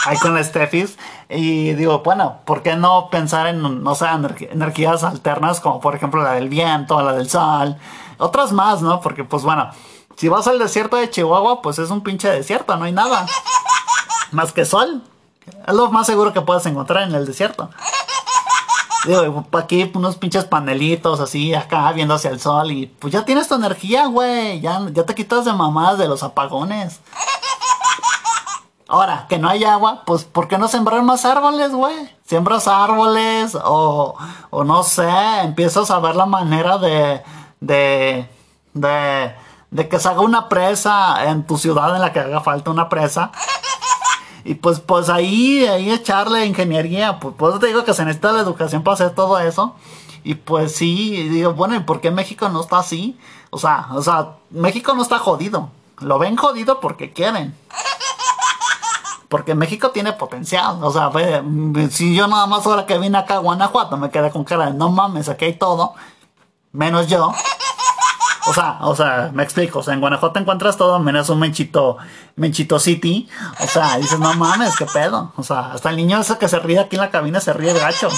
ahí 0.07 0.17
con 0.19 0.35
la 0.35 0.43
Stefis. 0.43 0.99
Y 1.29 1.75
digo, 1.75 2.01
bueno, 2.01 2.39
¿por 2.45 2.63
qué 2.63 2.77
no 2.77 3.11
pensar 3.11 3.47
en, 3.49 3.83
no 3.83 3.95
sé, 3.95 4.07
energías 4.51 5.05
alternas 5.05 5.61
como 5.61 5.81
por 5.81 5.95
ejemplo 5.95 6.23
la 6.23 6.33
del 6.33 6.49
viento, 6.49 7.01
la 7.03 7.13
del 7.13 7.29
sol, 7.29 7.77
otras 8.19 8.53
más, 8.53 8.83
¿no? 8.83 9.01
Porque 9.01 9.25
pues 9.25 9.43
bueno, 9.43 9.71
si 10.19 10.29
vas 10.29 10.49
al 10.49 10.59
desierto 10.59 10.97
de 10.97 11.09
Chihuahua, 11.09 11.63
pues 11.63 11.79
es 11.79 11.91
un 11.91 12.03
pinche 12.03 12.29
desierto, 12.29 12.77
no 12.77 12.87
hay 12.87 12.93
nada. 12.93 13.25
Más 14.33 14.53
que 14.53 14.65
sol. 14.65 15.01
Es 15.65 15.75
lo 15.75 15.93
más 15.93 16.09
seguro 16.09 16.33
que 16.33 16.41
puedes 16.41 16.67
encontrar 16.67 17.05
en 17.05 17.15
el 17.15 17.25
desierto. 17.25 17.71
Aquí 19.53 19.93
unos 19.95 20.17
pinches 20.17 20.45
panelitos 20.45 21.21
así, 21.21 21.55
acá 21.55 21.93
viendo 21.93 22.15
hacia 22.15 22.31
el 22.31 22.41
sol 22.41 22.73
y 22.73 22.87
pues 22.87 23.13
ya 23.13 23.25
tienes 23.25 23.47
tu 23.47 23.55
energía, 23.55 24.07
güey. 24.07 24.61
Ya, 24.61 24.81
ya 24.93 25.07
te 25.07 25.15
quitas 25.15 25.45
de 25.45 25.53
mamadas 25.53 25.99
de 25.99 26.09
los 26.09 26.25
apagones. 26.25 26.99
Ahora, 28.89 29.27
que 29.29 29.39
no 29.39 29.49
hay 29.49 29.63
agua, 29.63 30.03
pues 30.05 30.25
¿por 30.25 30.49
qué 30.49 30.59
no 30.59 30.67
sembrar 30.67 31.03
más 31.03 31.25
árboles, 31.25 31.71
güey? 31.71 32.11
Siembras 32.27 32.67
árboles 32.67 33.57
o, 33.63 34.17
o 34.51 34.65
no 34.65 34.83
sé, 34.83 35.09
empiezas 35.43 35.93
a 35.93 36.01
ver 36.01 36.17
la 36.17 36.27
manera 36.27 36.77
de, 36.79 37.23
de, 37.61 38.29
de 38.75 39.35
de 39.71 39.89
que 39.89 39.99
se 39.99 40.09
haga 40.09 40.21
una 40.21 40.49
presa 40.49 41.31
en 41.31 41.47
tu 41.47 41.59
ciudad 41.59 41.95
en 41.95 42.01
la 42.01 42.13
que 42.13 42.21
haga 42.21 42.41
falta 42.41 42.71
una 42.71 42.89
presa. 42.89 43.33
Y 44.45 44.55
pues, 44.55 44.81
pues 44.81 45.09
ahí, 45.11 45.67
ahí 45.67 45.91
echarle 45.91 46.47
ingeniería. 46.47 47.21
Pues, 47.21 47.35
pues 47.37 47.59
te 47.61 47.67
digo 47.67 47.85
que 47.85 47.93
se 47.93 48.05
necesita 48.05 48.33
la 48.33 48.41
educación 48.41 48.83
para 48.83 48.95
hacer 48.95 49.11
todo 49.15 49.39
eso. 49.39 49.75
Y 50.25 50.35
pues 50.35 50.75
sí, 50.75 51.29
digo, 51.29 51.55
bueno, 51.55 51.75
¿y 51.75 51.81
por 51.81 52.01
qué 52.01 52.11
México 52.11 52.49
no 52.49 52.61
está 52.61 52.79
así? 52.79 53.19
O 53.51 53.59
sea, 53.59 53.89
o 53.93 54.03
sea, 54.03 54.37
México 54.51 54.95
no 54.95 55.03
está 55.03 55.19
jodido. 55.19 55.71
Lo 56.01 56.19
ven 56.19 56.37
jodido 56.37 56.81
porque 56.81 57.13
quieren. 57.13 57.57
Porque 59.29 59.55
México 59.55 59.91
tiene 59.91 60.13
potencial. 60.13 60.83
O 60.83 60.91
sea, 60.91 61.11
si 61.91 62.15
yo 62.15 62.29
nada 62.29 62.47
más 62.47 62.67
ahora 62.67 62.87
que 62.87 62.99
vine 62.99 63.19
acá 63.19 63.35
a 63.35 63.39
Guanajuato 63.39 63.97
me 63.97 64.11
quedé 64.11 64.31
con 64.31 64.45
cara 64.45 64.67
de 64.67 64.75
no 64.75 64.91
mames, 64.91 65.29
aquí 65.29 65.45
hay 65.47 65.55
todo. 65.55 65.95
Menos 66.73 67.09
yo. 67.09 67.33
O 68.49 68.55
sea, 68.55 68.79
o 68.81 68.97
sea, 68.97 69.31
me 69.33 69.43
explico. 69.43 69.81
O 69.81 69.83
sea, 69.83 69.95
en 69.95 70.01
Guanajuato 70.01 70.39
encuentras 70.41 70.77
todo 70.77 70.99
menos 70.99 71.29
un 71.29 71.39
Menchito, 71.39 71.99
Menchito 72.37 72.79
City. 72.79 73.29
O 73.61 73.67
sea, 73.67 73.97
dices, 73.99 74.19
no 74.19 74.33
mames, 74.35 74.77
qué 74.77 74.87
pedo. 74.87 75.33
O 75.37 75.43
sea, 75.43 75.73
hasta 75.73 75.91
el 75.91 75.97
niño 75.97 76.21
ese 76.21 76.39
que 76.39 76.49
se 76.49 76.59
ríe 76.59 76.79
aquí 76.79 76.97
en 76.97 77.03
la 77.03 77.11
cabina 77.11 77.41
se 77.41 77.53
ríe 77.53 77.73
gacho. 77.73 78.09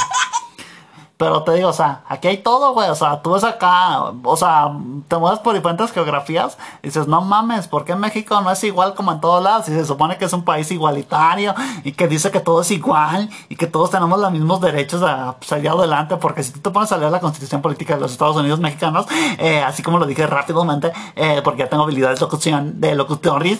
Pero 1.21 1.43
te 1.43 1.53
digo, 1.53 1.69
o 1.69 1.73
sea, 1.75 2.01
aquí 2.09 2.29
hay 2.29 2.39
todo, 2.39 2.73
güey. 2.73 2.89
O 2.89 2.95
sea, 2.95 3.21
tú 3.21 3.33
ves 3.33 3.45
acá, 3.45 4.05
o 4.25 4.37
sea, 4.39 4.73
te 5.07 5.19
mueves 5.19 5.39
por 5.41 5.55
diferentes 5.55 5.93
geografías 5.93 6.57
y 6.83 6.87
dices, 6.87 7.09
no 7.09 7.21
mames, 7.21 7.69
¿por 7.69 7.85
qué 7.85 7.95
México 7.95 8.41
no 8.41 8.51
es 8.51 8.65
igual 8.65 8.95
como 8.95 9.13
en 9.13 9.21
todos 9.21 9.43
lados? 9.43 9.69
Y 9.69 9.73
se 9.73 9.85
supone 9.85 10.17
que 10.17 10.25
es 10.25 10.33
un 10.33 10.47
país 10.47 10.71
igualitario 10.71 11.55
y 11.85 11.93
que 11.93 12.09
dice 12.09 12.31
que 12.31 12.41
todo 12.41 12.63
es 12.63 12.71
igual 12.71 13.29
y 13.51 13.57
que 13.57 13.67
todos 13.67 13.91
tenemos 13.91 14.19
los 14.19 14.33
mismos 14.33 14.63
derechos 14.63 15.03
a 15.03 15.37
salir 15.43 15.69
adelante. 15.69 16.17
Porque 16.17 16.43
si 16.43 16.53
tú 16.53 16.61
te 16.61 16.71
pones 16.71 16.91
a 16.91 16.97
leer 16.97 17.13
la 17.13 17.21
constitución 17.21 17.61
política 17.61 17.97
de 17.97 18.01
los 18.01 18.13
Estados 18.13 18.37
Unidos 18.37 18.59
mexicanos, 18.59 19.05
eh, 19.39 19.63
así 19.63 19.83
como 19.83 19.99
lo 19.99 20.07
dije 20.07 20.27
rápidamente, 20.27 20.91
eh, 21.17 21.43
porque 21.45 21.65
ya 21.65 21.69
tengo 21.69 21.83
habilidades 21.83 22.19
de 22.19 22.25
locución, 22.25 22.81
de 22.81 23.59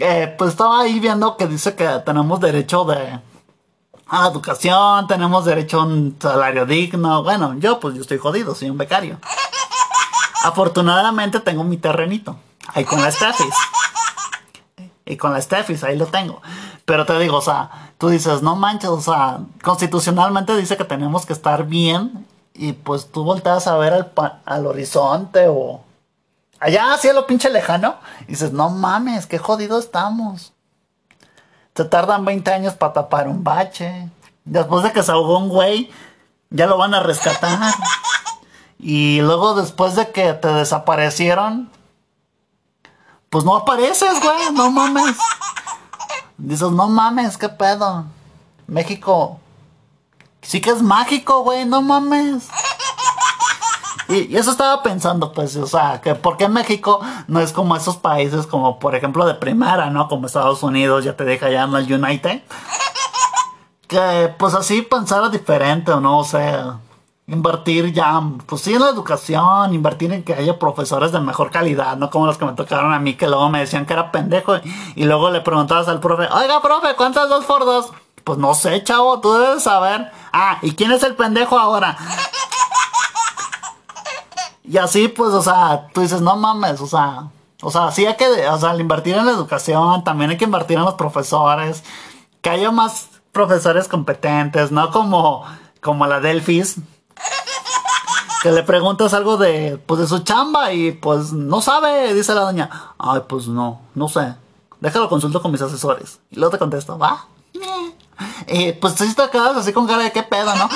eh, 0.00 0.34
pues 0.36 0.50
estaba 0.50 0.80
ahí 0.80 0.98
viendo 0.98 1.36
que 1.36 1.46
dice 1.46 1.76
que 1.76 1.86
tenemos 2.04 2.40
derecho 2.40 2.84
de 2.84 3.20
a 4.08 4.22
la 4.22 4.28
educación, 4.28 5.06
tenemos 5.08 5.44
derecho 5.44 5.80
a 5.80 5.84
un 5.84 6.16
salario 6.20 6.66
digno. 6.66 7.22
Bueno, 7.22 7.54
yo 7.58 7.80
pues 7.80 7.94
yo 7.94 8.02
estoy 8.02 8.18
jodido, 8.18 8.54
soy 8.54 8.70
un 8.70 8.78
becario. 8.78 9.18
Afortunadamente 10.44 11.40
tengo 11.40 11.64
mi 11.64 11.76
terrenito. 11.76 12.36
Ahí 12.74 12.84
con 12.84 13.02
la 13.02 13.10
Steffis. 13.10 13.54
Y 15.04 15.16
con 15.16 15.32
la 15.32 15.40
Steffis, 15.40 15.82
ahí 15.84 15.96
lo 15.96 16.06
tengo. 16.06 16.40
Pero 16.84 17.04
te 17.04 17.18
digo, 17.18 17.38
o 17.38 17.42
sea, 17.42 17.92
tú 17.98 18.08
dices, 18.08 18.42
no 18.42 18.54
manches, 18.54 18.90
o 18.90 19.00
sea, 19.00 19.40
constitucionalmente 19.62 20.56
dice 20.56 20.76
que 20.76 20.84
tenemos 20.84 21.26
que 21.26 21.32
estar 21.32 21.64
bien. 21.64 22.26
Y 22.54 22.72
pues 22.72 23.10
tú 23.10 23.24
volteas 23.24 23.66
a 23.66 23.76
ver 23.76 23.92
al, 23.92 24.12
al 24.44 24.66
horizonte 24.66 25.46
o 25.48 25.82
allá 26.60 26.94
hacia 26.94 27.12
lo 27.12 27.26
pinche 27.26 27.50
lejano. 27.50 27.96
Y 28.22 28.32
dices, 28.32 28.52
no 28.52 28.70
mames, 28.70 29.26
qué 29.26 29.38
jodido 29.38 29.78
estamos. 29.78 30.52
Se 31.76 31.84
tardan 31.84 32.24
20 32.24 32.50
años 32.50 32.74
para 32.74 32.94
tapar 32.94 33.28
un 33.28 33.44
bache. 33.44 34.08
Después 34.44 34.82
de 34.82 34.92
que 34.92 35.02
se 35.02 35.12
ahogó 35.12 35.38
un 35.38 35.48
güey, 35.48 35.90
ya 36.50 36.66
lo 36.66 36.78
van 36.78 36.94
a 36.94 37.02
rescatar. 37.02 37.74
Y 38.78 39.20
luego 39.20 39.54
después 39.54 39.94
de 39.94 40.10
que 40.10 40.32
te 40.34 40.48
desaparecieron, 40.48 41.70
pues 43.30 43.44
no 43.44 43.56
apareces, 43.56 44.20
güey, 44.22 44.52
no 44.52 44.70
mames. 44.70 45.16
Dices, 46.38 46.70
no 46.70 46.88
mames, 46.88 47.38
qué 47.38 47.48
pedo. 47.48 48.04
México 48.66 49.40
sí 50.42 50.60
que 50.60 50.70
es 50.70 50.82
mágico, 50.82 51.42
güey, 51.42 51.64
no 51.64 51.82
mames. 51.82 52.48
Y, 54.08 54.36
eso 54.36 54.50
estaba 54.50 54.82
pensando, 54.82 55.32
pues, 55.32 55.56
o 55.56 55.66
sea, 55.66 56.00
que 56.00 56.14
por 56.14 56.36
qué 56.36 56.48
México 56.48 57.00
no 57.26 57.40
es 57.40 57.52
como 57.52 57.76
esos 57.76 57.96
países 57.96 58.46
como, 58.46 58.78
por 58.78 58.94
ejemplo, 58.94 59.26
de 59.26 59.34
primera, 59.34 59.90
¿no? 59.90 60.08
Como 60.08 60.26
Estados 60.26 60.62
Unidos, 60.62 61.04
ya 61.04 61.16
te 61.16 61.24
deja 61.24 61.50
ya 61.50 61.64
en 61.64 61.74
el 61.74 61.92
United. 61.92 62.42
Que, 63.88 64.34
pues, 64.38 64.54
así 64.54 64.82
pensara 64.82 65.28
diferente, 65.28 65.92
¿o 65.92 66.00
no? 66.00 66.18
O 66.18 66.24
sea, 66.24 66.78
invertir 67.28 67.92
ya, 67.92 68.22
pues 68.46 68.62
sí, 68.62 68.74
en 68.74 68.80
la 68.80 68.90
educación, 68.90 69.74
invertir 69.74 70.12
en 70.12 70.22
que 70.22 70.34
haya 70.34 70.58
profesores 70.58 71.12
de 71.12 71.20
mejor 71.20 71.50
calidad, 71.50 71.96
no 71.96 72.10
como 72.10 72.26
los 72.26 72.38
que 72.38 72.44
me 72.44 72.52
tocaron 72.52 72.92
a 72.92 73.00
mí, 73.00 73.14
que 73.14 73.26
luego 73.26 73.48
me 73.48 73.60
decían 73.60 73.86
que 73.86 73.92
era 73.92 74.12
pendejo, 74.12 74.56
y, 74.94 75.04
luego 75.04 75.30
le 75.30 75.40
preguntabas 75.40 75.88
al 75.88 76.00
profe, 76.00 76.28
oiga, 76.32 76.62
profe, 76.62 76.94
¿cuántas 76.96 77.28
dos 77.28 77.44
por 77.44 77.64
dos? 77.64 77.92
Pues 78.24 78.38
no 78.38 78.54
sé, 78.54 78.82
chavo, 78.82 79.20
tú 79.20 79.32
debes 79.34 79.62
saber. 79.62 80.10
Ah, 80.32 80.58
¿y 80.62 80.72
quién 80.72 80.90
es 80.90 81.02
el 81.04 81.14
pendejo 81.14 81.58
ahora? 81.58 81.96
Y 84.68 84.78
así, 84.78 85.08
pues, 85.08 85.30
o 85.30 85.42
sea, 85.42 85.88
tú 85.94 86.00
dices, 86.00 86.20
no 86.20 86.36
mames, 86.36 86.80
o 86.80 86.86
sea, 86.86 87.28
o 87.62 87.70
sea, 87.70 87.92
sí 87.92 88.04
hay 88.04 88.16
que, 88.16 88.26
o 88.48 88.58
sea, 88.58 88.70
al 88.70 88.80
invertir 88.80 89.14
en 89.16 89.26
la 89.26 89.32
educación, 89.32 90.02
también 90.02 90.30
hay 90.30 90.36
que 90.36 90.44
invertir 90.44 90.76
en 90.76 90.84
los 90.84 90.94
profesores, 90.94 91.84
que 92.42 92.50
haya 92.50 92.70
más 92.70 93.08
profesores 93.32 93.86
competentes, 93.86 94.72
no 94.72 94.90
como, 94.90 95.44
como 95.80 96.06
la 96.06 96.20
Delfis, 96.20 96.76
que 98.42 98.50
le 98.50 98.62
preguntas 98.64 99.14
algo 99.14 99.36
de, 99.36 99.80
pues, 99.86 100.00
de 100.00 100.08
su 100.08 100.18
chamba 100.20 100.72
y, 100.72 100.92
pues, 100.92 101.32
no 101.32 101.60
sabe, 101.60 102.12
dice 102.12 102.34
la 102.34 102.40
doña, 102.42 102.94
ay, 102.98 103.22
pues, 103.28 103.46
no, 103.46 103.80
no 103.94 104.08
sé, 104.08 104.34
déjalo 104.80 105.08
consulto 105.08 105.40
con 105.40 105.52
mis 105.52 105.62
asesores. 105.62 106.18
Y 106.30 106.36
luego 106.36 106.50
te 106.50 106.58
contesto, 106.58 106.98
va, 106.98 107.26
y 108.48 108.72
pues, 108.72 108.94
si 108.94 109.14
te 109.14 109.30
quedas 109.30 109.56
así 109.56 109.72
con 109.72 109.86
cara 109.86 110.02
de 110.02 110.12
qué 110.12 110.24
pedo, 110.24 110.54
¿no? 110.56 110.68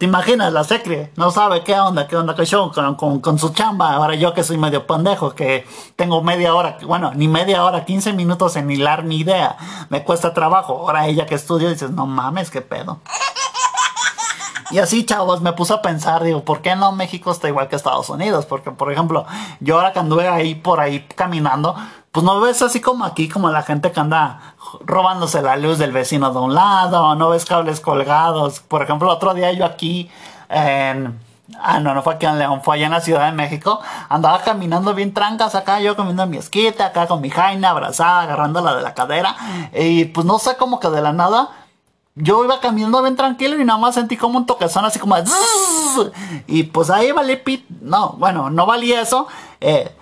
¿Te 0.00 0.06
imaginas? 0.06 0.50
La 0.54 0.64
secre 0.64 1.12
no 1.16 1.30
sabe 1.30 1.62
qué 1.62 1.78
onda, 1.78 2.08
qué 2.08 2.16
onda 2.16 2.34
yo 2.42 2.72
con, 2.72 3.20
con, 3.20 3.38
su 3.38 3.50
chamba. 3.50 3.92
Ahora 3.92 4.14
yo 4.14 4.32
que 4.32 4.42
soy 4.42 4.56
medio 4.56 4.86
pendejo, 4.86 5.34
que 5.34 5.66
tengo 5.94 6.22
media 6.22 6.54
hora, 6.54 6.78
bueno, 6.86 7.12
ni 7.14 7.28
media 7.28 7.62
hora, 7.62 7.84
15 7.84 8.14
minutos 8.14 8.56
en 8.56 8.70
hilar 8.70 9.04
mi 9.04 9.18
idea. 9.18 9.58
Me 9.90 10.02
cuesta 10.02 10.32
trabajo. 10.32 10.72
Ahora 10.72 11.06
ella 11.06 11.26
que 11.26 11.34
estudia 11.34 11.68
dices, 11.68 11.90
no 11.90 12.06
mames, 12.06 12.50
qué 12.50 12.62
pedo. 12.62 13.00
Y 14.70 14.78
así, 14.78 15.04
chavos, 15.04 15.42
me 15.42 15.52
puse 15.52 15.74
a 15.74 15.82
pensar, 15.82 16.22
digo, 16.24 16.44
¿por 16.44 16.62
qué 16.62 16.76
no 16.76 16.92
México 16.92 17.30
está 17.30 17.48
igual 17.48 17.68
que 17.68 17.76
Estados 17.76 18.08
Unidos? 18.08 18.46
Porque, 18.46 18.70
por 18.70 18.90
ejemplo, 18.90 19.26
yo 19.58 19.76
ahora 19.76 19.92
que 19.92 19.98
anduve 19.98 20.28
ahí 20.28 20.54
por 20.54 20.80
ahí 20.80 21.06
caminando, 21.14 21.74
pues 22.12 22.24
no 22.24 22.40
ves 22.40 22.60
así 22.62 22.80
como 22.80 23.04
aquí, 23.04 23.28
como 23.28 23.50
la 23.50 23.62
gente 23.62 23.92
que 23.92 24.00
anda 24.00 24.54
robándose 24.80 25.42
la 25.42 25.56
luz 25.56 25.78
del 25.78 25.92
vecino 25.92 26.32
de 26.32 26.38
un 26.40 26.54
lado, 26.54 27.14
no 27.14 27.30
ves 27.30 27.44
cables 27.44 27.80
colgados. 27.80 28.60
Por 28.60 28.82
ejemplo, 28.82 29.10
otro 29.10 29.34
día 29.34 29.52
yo 29.52 29.64
aquí 29.64 30.10
en... 30.48 31.18
Ah, 31.60 31.80
no, 31.80 31.94
no 31.94 32.02
fue 32.02 32.14
aquí 32.14 32.26
en 32.26 32.38
León, 32.38 32.62
fue 32.62 32.76
allá 32.76 32.86
en 32.86 32.92
la 32.92 33.00
Ciudad 33.00 33.26
de 33.26 33.32
México. 33.32 33.80
Andaba 34.08 34.40
caminando 34.42 34.94
bien 34.94 35.12
trancas 35.12 35.54
acá, 35.56 35.80
yo 35.80 35.96
comiendo 35.96 36.24
mi 36.26 36.36
esquite, 36.36 36.82
acá 36.82 37.08
con 37.08 37.20
mi 37.20 37.28
jaina 37.28 37.70
abrazada, 37.70 38.22
agarrándola 38.22 38.74
de 38.76 38.82
la 38.82 38.94
cadera. 38.94 39.36
Y 39.72 40.06
pues 40.06 40.24
no 40.26 40.38
sé, 40.38 40.56
como 40.56 40.78
que 40.78 40.88
de 40.88 41.02
la 41.02 41.12
nada, 41.12 41.50
yo 42.14 42.44
iba 42.44 42.60
caminando 42.60 43.02
bien 43.02 43.16
tranquilo 43.16 43.60
y 43.60 43.64
nada 43.64 43.78
más 43.78 43.94
sentí 43.94 44.16
como 44.16 44.38
un 44.38 44.46
toquezón 44.46 44.84
así 44.84 44.98
como 44.98 45.16
Y 46.46 46.64
pues 46.64 46.90
ahí 46.90 47.12
valí 47.12 47.36
pit. 47.36 47.68
No, 47.80 48.14
bueno, 48.18 48.50
no 48.50 48.66
valía 48.66 49.00
eso. 49.00 49.26
Eh, 49.60 49.92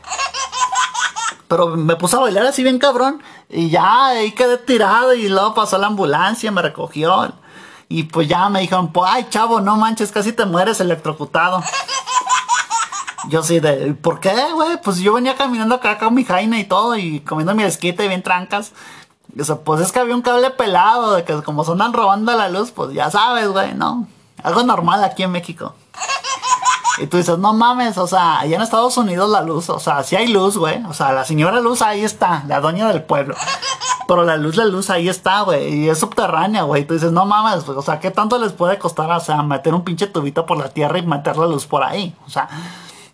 Pero 1.49 1.76
me 1.76 1.97
puse 1.97 2.17
a 2.17 2.21
bailar 2.21 2.47
así 2.47 2.62
bien 2.62 2.78
cabrón. 2.78 3.23
Y 3.49 3.71
ya 3.71 4.07
ahí 4.07 4.33
quedé 4.33 4.59
tirado. 4.59 5.14
Y 5.14 5.28
luego 5.28 5.55
pasó 5.55 5.78
la 5.78 5.88
ambulancia, 5.88 6.50
me 6.52 6.62
recogió. 6.62 7.33
Y 7.88 8.05
pues 8.05 8.28
ya 8.28 8.49
me 8.50 8.61
dijeron, 8.61 8.93
pues, 8.93 9.11
ay, 9.11 9.26
chavo, 9.31 9.61
no 9.61 9.76
manches, 9.76 10.12
casi 10.12 10.33
te 10.33 10.45
mueres 10.45 10.78
electrocutado. 10.81 11.62
Yo 13.31 13.43
sí 13.43 13.61
de, 13.61 13.95
¿por 13.95 14.21
qué, 14.21 14.35
güey? 14.55 14.81
Pues 14.83 14.99
yo 14.99 15.14
venía 15.14 15.37
caminando 15.37 15.75
acá 15.75 15.99
con 15.99 16.14
mi 16.14 16.25
jaina 16.25 16.59
y 16.59 16.64
todo, 16.64 16.97
y 16.97 17.21
comiendo 17.21 17.55
mi 17.55 17.62
esquite 17.62 18.07
bien 18.07 18.23
trancas. 18.23 18.73
O 19.38 19.45
sea, 19.45 19.57
pues 19.57 19.81
es 19.81 19.93
que 19.93 19.99
había 19.99 20.14
un 20.14 20.23
cable 20.23 20.50
pelado, 20.50 21.14
de 21.14 21.25
que 21.25 21.43
como 21.43 21.64
sonan 21.64 21.93
robando 21.93 22.35
la 22.37 22.49
luz, 22.49 22.71
pues 22.71 22.93
ya 22.93 23.11
sabes, 23.11 23.49
güey, 23.49 23.75
¿no? 23.75 24.07
Algo 24.43 24.62
normal 24.62 25.02
aquí 25.02 25.23
en 25.23 25.33
México. 25.33 25.75
Y 27.00 27.07
tú 27.07 27.17
dices, 27.17 27.38
no 27.38 27.52
mames, 27.52 27.99
o 27.99 28.07
sea, 28.07 28.40
allá 28.40 28.57
en 28.57 28.62
Estados 28.62 28.97
Unidos 28.97 29.31
la 29.31 29.43
luz, 29.43 29.69
o 29.71 29.78
sea, 29.78 30.02
sí 30.02 30.17
hay 30.17 30.28
luz, 30.28 30.57
güey. 30.57 30.83
O 30.85 30.93
sea, 30.93 31.12
la 31.12 31.25
señora 31.25 31.61
luz 31.61 31.83
ahí 31.83 32.02
está, 32.05 32.45
la 32.47 32.61
doña 32.61 32.88
del 32.88 33.02
pueblo. 33.02 33.35
Pero 34.09 34.25
la 34.25 34.37
luz, 34.37 34.57
la 34.57 34.64
luz 34.64 34.88
ahí 34.90 35.09
está, 35.09 35.43
güey. 35.43 35.75
Y 35.75 35.88
es 35.88 35.99
subterránea, 35.99 36.62
güey. 36.62 36.87
Tú 36.87 36.95
dices, 36.95 37.12
no 37.12 37.26
mames, 37.26 37.69
o 37.69 37.83
sea, 37.83 38.00
¿qué 38.00 38.11
tanto 38.11 38.38
les 38.38 38.52
puede 38.52 38.78
costar, 38.78 39.11
o 39.11 39.21
sea, 39.21 39.43
meter 39.43 39.75
un 39.75 39.85
pinche 39.85 40.07
tubito 40.07 40.47
por 40.47 40.57
la 40.59 40.71
tierra 40.71 40.99
y 40.99 41.02
meter 41.02 41.37
la 41.37 41.47
luz 41.47 41.67
por 41.67 41.85
ahí? 41.85 42.17
O 42.26 42.31
sea, 42.31 42.49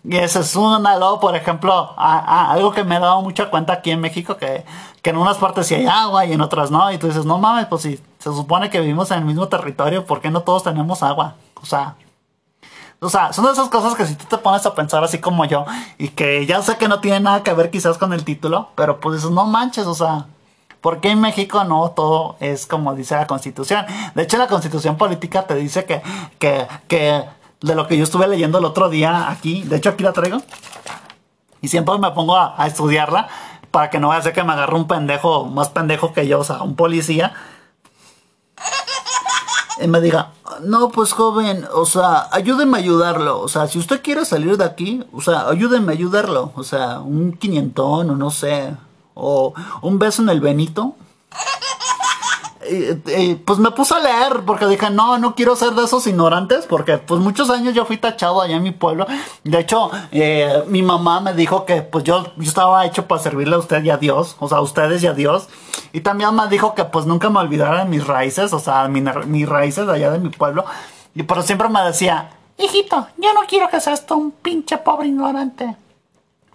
y 0.07 0.17
ese 0.17 0.39
es 0.39 0.55
una, 0.55 0.97
luego, 0.97 1.19
por 1.19 1.35
ejemplo, 1.35 1.93
algo 1.97 2.71
que 2.71 2.83
me 2.83 2.95
he 2.95 2.99
dado 2.99 3.21
mucha 3.21 3.49
cuenta 3.49 3.73
aquí 3.73 3.91
en 3.91 3.99
México, 3.99 4.37
que, 4.37 4.63
que 5.01 5.09
en 5.09 5.17
unas 5.17 5.37
partes 5.37 5.67
sí 5.67 5.75
hay 5.75 5.87
agua 5.87 6.25
y 6.25 6.33
en 6.33 6.41
otras 6.41 6.71
no. 6.71 6.91
Y 6.91 6.97
tú 6.97 7.07
dices, 7.07 7.25
no 7.25 7.39
mames, 7.39 7.65
pues 7.65 7.81
si 7.81 7.97
se 8.19 8.29
supone 8.31 8.69
que 8.69 8.79
vivimos 8.79 9.11
en 9.11 9.19
el 9.19 9.25
mismo 9.25 9.47
territorio, 9.47 10.05
¿por 10.05 10.21
qué 10.21 10.29
no 10.29 10.41
todos 10.41 10.63
tenemos 10.63 11.03
agua? 11.03 11.35
O 11.61 11.65
sea, 11.65 11.95
o 13.05 13.09
sea, 13.09 13.33
son 13.33 13.45
de 13.45 13.51
esas 13.51 13.69
cosas 13.69 13.95
que 13.95 14.05
si 14.05 14.15
tú 14.15 14.25
te 14.25 14.37
pones 14.37 14.65
a 14.65 14.73
pensar 14.73 15.03
así 15.03 15.19
como 15.19 15.45
yo, 15.45 15.65
y 15.97 16.09
que 16.09 16.45
ya 16.45 16.61
sé 16.61 16.77
que 16.77 16.87
no 16.87 16.99
tiene 16.99 17.19
nada 17.19 17.43
que 17.43 17.53
ver 17.53 17.69
quizás 17.69 17.97
con 17.97 18.13
el 18.13 18.23
título, 18.23 18.69
pero 18.75 18.99
pues 18.99 19.17
dices, 19.17 19.31
no 19.31 19.45
manches, 19.45 19.85
o 19.87 19.95
sea, 19.95 20.25
¿por 20.81 20.99
qué 20.99 21.11
en 21.11 21.21
México 21.21 21.63
no 21.63 21.91
todo 21.91 22.35
es 22.39 22.65
como 22.65 22.95
dice 22.95 23.15
la 23.15 23.27
constitución? 23.27 23.85
De 24.13 24.23
hecho, 24.23 24.37
la 24.37 24.47
constitución 24.47 24.97
política 24.97 25.43
te 25.47 25.55
dice 25.55 25.85
que, 25.85 26.01
que, 26.39 26.67
que 26.87 27.23
de 27.61 27.75
lo 27.75 27.87
que 27.87 27.97
yo 27.97 28.03
estuve 28.03 28.27
leyendo 28.27 28.57
el 28.57 28.65
otro 28.65 28.89
día 28.89 29.29
aquí, 29.29 29.63
de 29.63 29.77
hecho 29.77 29.89
aquí 29.89 30.03
la 30.03 30.13
traigo, 30.13 30.41
y 31.61 31.67
siempre 31.67 31.97
me 31.97 32.11
pongo 32.11 32.35
a, 32.35 32.55
a 32.57 32.67
estudiarla 32.67 33.27
para 33.71 33.89
que 33.89 33.99
no 33.99 34.07
vaya 34.09 34.19
a 34.19 34.23
ser 34.23 34.33
que 34.33 34.43
me 34.43 34.53
agarre 34.53 34.75
un 34.75 34.87
pendejo, 34.87 35.45
más 35.45 35.69
pendejo 35.69 36.13
que 36.13 36.27
yo, 36.27 36.39
o 36.39 36.43
sea, 36.43 36.61
un 36.61 36.75
policía 36.75 37.33
me 39.87 40.01
diga, 40.01 40.31
no, 40.61 40.89
pues 40.89 41.13
joven, 41.13 41.65
o 41.73 41.85
sea, 41.85 42.27
ayúdeme 42.31 42.77
a 42.77 42.81
ayudarlo. 42.81 43.39
O 43.41 43.47
sea, 43.47 43.67
si 43.67 43.79
usted 43.79 44.01
quiere 44.01 44.25
salir 44.25 44.57
de 44.57 44.63
aquí, 44.63 45.03
o 45.13 45.21
sea, 45.21 45.49
ayúdenme 45.49 45.91
a 45.91 45.95
ayudarlo. 45.95 46.51
O 46.55 46.63
sea, 46.63 46.99
un 46.99 47.33
quinientón 47.33 48.09
o 48.09 48.15
no 48.15 48.31
sé, 48.31 48.75
o 49.15 49.53
un 49.81 49.97
beso 49.97 50.21
en 50.21 50.29
el 50.29 50.41
Benito 50.41 50.95
y, 52.69 53.35
pues 53.35 53.59
me 53.59 53.71
puse 53.71 53.93
a 53.95 53.99
leer 53.99 54.43
porque 54.45 54.67
dije, 54.67 54.89
no, 54.89 55.17
no 55.17 55.35
quiero 55.35 55.55
ser 55.55 55.71
de 55.71 55.83
esos 55.83 56.05
ignorantes 56.07 56.65
porque 56.65 56.97
pues 56.97 57.19
muchos 57.21 57.49
años 57.49 57.73
yo 57.73 57.85
fui 57.85 57.97
tachado 57.97 58.41
allá 58.41 58.55
en 58.55 58.63
mi 58.63 58.71
pueblo. 58.71 59.07
De 59.43 59.59
hecho, 59.59 59.89
eh, 60.11 60.63
mi 60.67 60.81
mamá 60.81 61.21
me 61.21 61.33
dijo 61.33 61.65
que 61.65 61.81
pues 61.81 62.03
yo, 62.03 62.23
yo 62.35 62.43
estaba 62.43 62.85
hecho 62.85 63.07
para 63.07 63.21
servirle 63.21 63.55
a 63.55 63.59
usted 63.59 63.83
y 63.83 63.89
a 63.89 63.97
Dios, 63.97 64.35
o 64.39 64.47
sea, 64.47 64.59
a 64.59 64.61
ustedes 64.61 65.01
y 65.03 65.07
a 65.07 65.13
Dios. 65.13 65.47
Y 65.93 66.01
también 66.01 66.35
me 66.35 66.47
dijo 66.47 66.75
que 66.75 66.85
pues 66.85 67.05
nunca 67.05 67.29
me 67.29 67.39
olvidara 67.39 67.79
de 67.79 67.85
mis 67.85 68.05
raíces, 68.05 68.53
o 68.53 68.59
sea, 68.59 68.87
mis 68.87 69.49
raíces 69.49 69.87
de 69.87 69.93
allá 69.93 70.11
de 70.11 70.19
mi 70.19 70.29
pueblo. 70.29 70.65
Y 71.13 71.23
pero 71.23 71.41
siempre 71.41 71.69
me 71.69 71.81
decía, 71.81 72.29
hijito, 72.57 73.07
yo 73.17 73.33
no 73.33 73.41
quiero 73.47 73.69
que 73.69 73.79
seas 73.79 74.05
tú 74.05 74.15
un 74.15 74.31
pinche 74.31 74.77
pobre 74.77 75.07
ignorante 75.07 75.75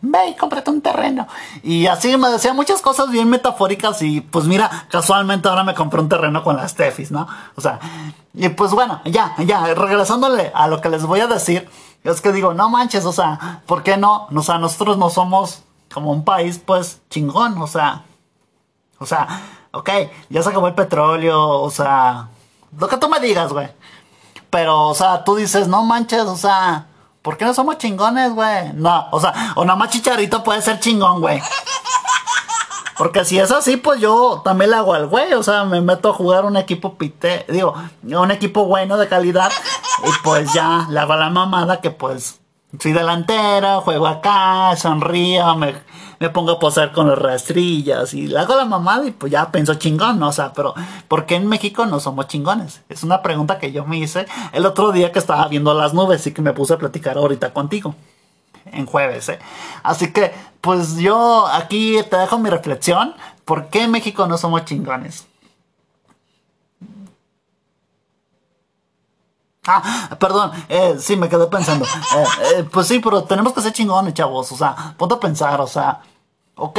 ve 0.03 0.29
y 0.31 0.35
cómprate 0.35 0.71
un 0.71 0.81
terreno. 0.81 1.27
Y 1.63 1.87
así 1.87 2.17
me 2.17 2.29
decía 2.29 2.55
muchas 2.55 2.81
cosas 2.81 3.11
bien 3.11 3.29
metafóricas 3.29 4.03
y 4.03 4.21
pues 4.21 4.47
mira, 4.47 4.87
casualmente 4.91 5.49
ahora 5.49 5.65
me 5.65 5.75
compré 5.75 6.01
un 6.01 6.09
terreno 6.09 6.43
con 6.43 6.57
las 6.57 6.75
Tefis, 6.75 7.11
¿no? 7.11 7.27
O 7.57 7.61
sea, 7.61 7.79
y 8.35 8.49
pues 8.51 8.73
bueno, 8.73 9.01
ya, 9.05 9.35
ya, 9.45 9.75
regresándole 9.75 10.51
a 10.55 10.69
lo 10.69 10.81
que 10.81 10.89
les 10.89 11.05
voy 11.05 11.21
a 11.21 11.27
decir, 11.27 11.69
es 12.05 12.21
que 12.21 12.33
digo, 12.33 12.55
no 12.55 12.71
manches, 12.71 13.05
o 13.05 13.13
sea, 13.13 13.63
¿por 13.67 13.83
qué 13.83 13.97
no? 13.97 14.29
O 14.35 14.43
sea, 14.43 14.59
nosotros 14.59 14.97
no 14.97 15.11
somos 15.11 15.63
como 15.93 16.13
un 16.13 16.25
país 16.25 16.61
pues 16.65 17.01
chingón, 17.11 17.61
o 17.61 17.67
sea, 17.67 18.05
o 19.01 19.07
sea, 19.07 19.27
ok, 19.73 19.91
ya 20.29 20.43
se 20.43 20.49
acabó 20.49 20.69
el 20.69 20.75
petróleo, 20.75 21.61
o 21.61 21.71
sea, 21.71 22.29
lo 22.79 22.87
que 22.87 22.97
tú 22.97 23.09
me 23.09 23.19
digas, 23.19 23.53
güey. 23.53 23.69
Pero, 24.49 24.89
o 24.89 24.95
sea, 24.95 25.25
tú 25.25 25.35
dices, 25.35 25.67
no 25.67 25.83
manches, 25.83 26.23
o 26.23 26.37
sea, 26.37 26.87
¿Por 27.23 27.37
qué 27.37 27.45
no 27.45 27.53
somos 27.53 27.77
chingones, 27.77 28.33
güey? 28.33 28.73
No, 28.75 29.09
o 29.11 29.21
sea, 29.21 29.53
o 29.55 29.65
nada 29.65 29.79
más 29.79 29.91
Chicharito 29.91 30.43
puede 30.43 30.63
ser 30.63 30.81
chingón, 30.81 31.21
güey. 31.21 31.43
Porque 32.97 33.25
si 33.25 33.39
es 33.39 33.51
así, 33.51 33.77
pues 33.77 34.01
yo 34.01 34.41
también 34.45 34.71
le 34.71 34.77
hago 34.77 34.95
al 34.95 35.07
güey. 35.07 35.35
O 35.35 35.43
sea, 35.43 35.65
me 35.65 35.81
meto 35.81 36.11
a 36.11 36.15
jugar 36.15 36.45
un 36.45 36.57
equipo 36.57 36.95
pite, 36.97 37.45
digo, 37.49 37.75
un 38.03 38.31
equipo 38.31 38.65
bueno 38.65 38.97
de 38.97 39.09
calidad. 39.09 39.51
Y 40.05 40.11
pues 40.23 40.53
ya 40.53 40.87
le 40.89 40.99
hago 40.99 41.15
la 41.15 41.29
mamada 41.29 41.81
que 41.81 41.91
pues 41.91 42.40
soy 42.79 42.93
delantera, 42.93 43.81
juego 43.81 44.07
acá, 44.07 44.77
sonrío, 44.77 45.57
me 45.57 45.75
me 46.21 46.29
pongo 46.29 46.53
a 46.53 46.59
posar 46.59 46.93
con 46.93 47.09
las 47.09 47.19
rastrillas 47.19 48.13
y 48.13 48.27
le 48.27 48.39
hago 48.39 48.55
la 48.55 48.67
mamada 48.67 49.07
y 49.07 49.11
pues 49.11 49.33
ya 49.33 49.51
pienso 49.51 49.75
chingón, 49.77 50.19
¿no? 50.19 50.29
O 50.29 50.33
sea, 50.33 50.53
pero 50.53 50.75
¿por 51.09 51.25
qué 51.25 51.37
en 51.37 51.49
México 51.49 51.87
no 51.87 51.99
somos 51.99 52.29
chingones? 52.29 52.83
Es 52.91 53.03
una 53.03 53.23
pregunta 53.23 53.59
que 53.59 53.73
yo 53.73 53.87
me 53.87 53.97
hice 53.97 54.27
el 54.53 54.67
otro 54.67 54.93
día 54.93 55.13
que 55.13 55.19
estaba 55.19 55.49
viendo 55.49 55.73
las 55.73 55.95
nubes 55.95 56.27
y 56.27 56.33
que 56.33 56.43
me 56.43 56.53
puse 56.53 56.75
a 56.75 56.79
platicar 56.79 57.17
ahorita 57.17 57.55
contigo. 57.55 57.95
En 58.67 58.85
jueves, 58.85 59.31
¿eh? 59.31 59.39
Así 59.83 60.13
que, 60.13 60.33
pues 60.61 60.99
yo 60.99 61.47
aquí 61.47 61.97
te 62.11 62.19
dejo 62.19 62.39
mi 62.39 62.51
reflexión. 62.51 63.15
¿Por 63.47 63.69
qué 63.69 63.85
en 63.85 63.91
México 63.91 64.27
no 64.27 64.37
somos 64.37 64.67
chingones? 64.67 65.27
Ah, 69.67 70.17
perdón, 70.19 70.53
eh, 70.69 70.97
sí, 70.99 71.17
me 71.17 71.29
quedé 71.29 71.47
pensando. 71.47 71.85
Eh, 71.85 72.25
eh, 72.57 72.65
pues 72.71 72.87
sí, 72.87 72.99
pero 72.99 73.25
tenemos 73.25 73.53
que 73.53 73.61
ser 73.61 73.73
chingones, 73.73 74.15
chavos. 74.15 74.51
O 74.53 74.57
sea, 74.57 74.95
ponte 74.97 75.15
a 75.15 75.21
pensar, 75.21 75.61
o 75.61 75.67
sea, 75.67 76.01
ok, 76.57 76.79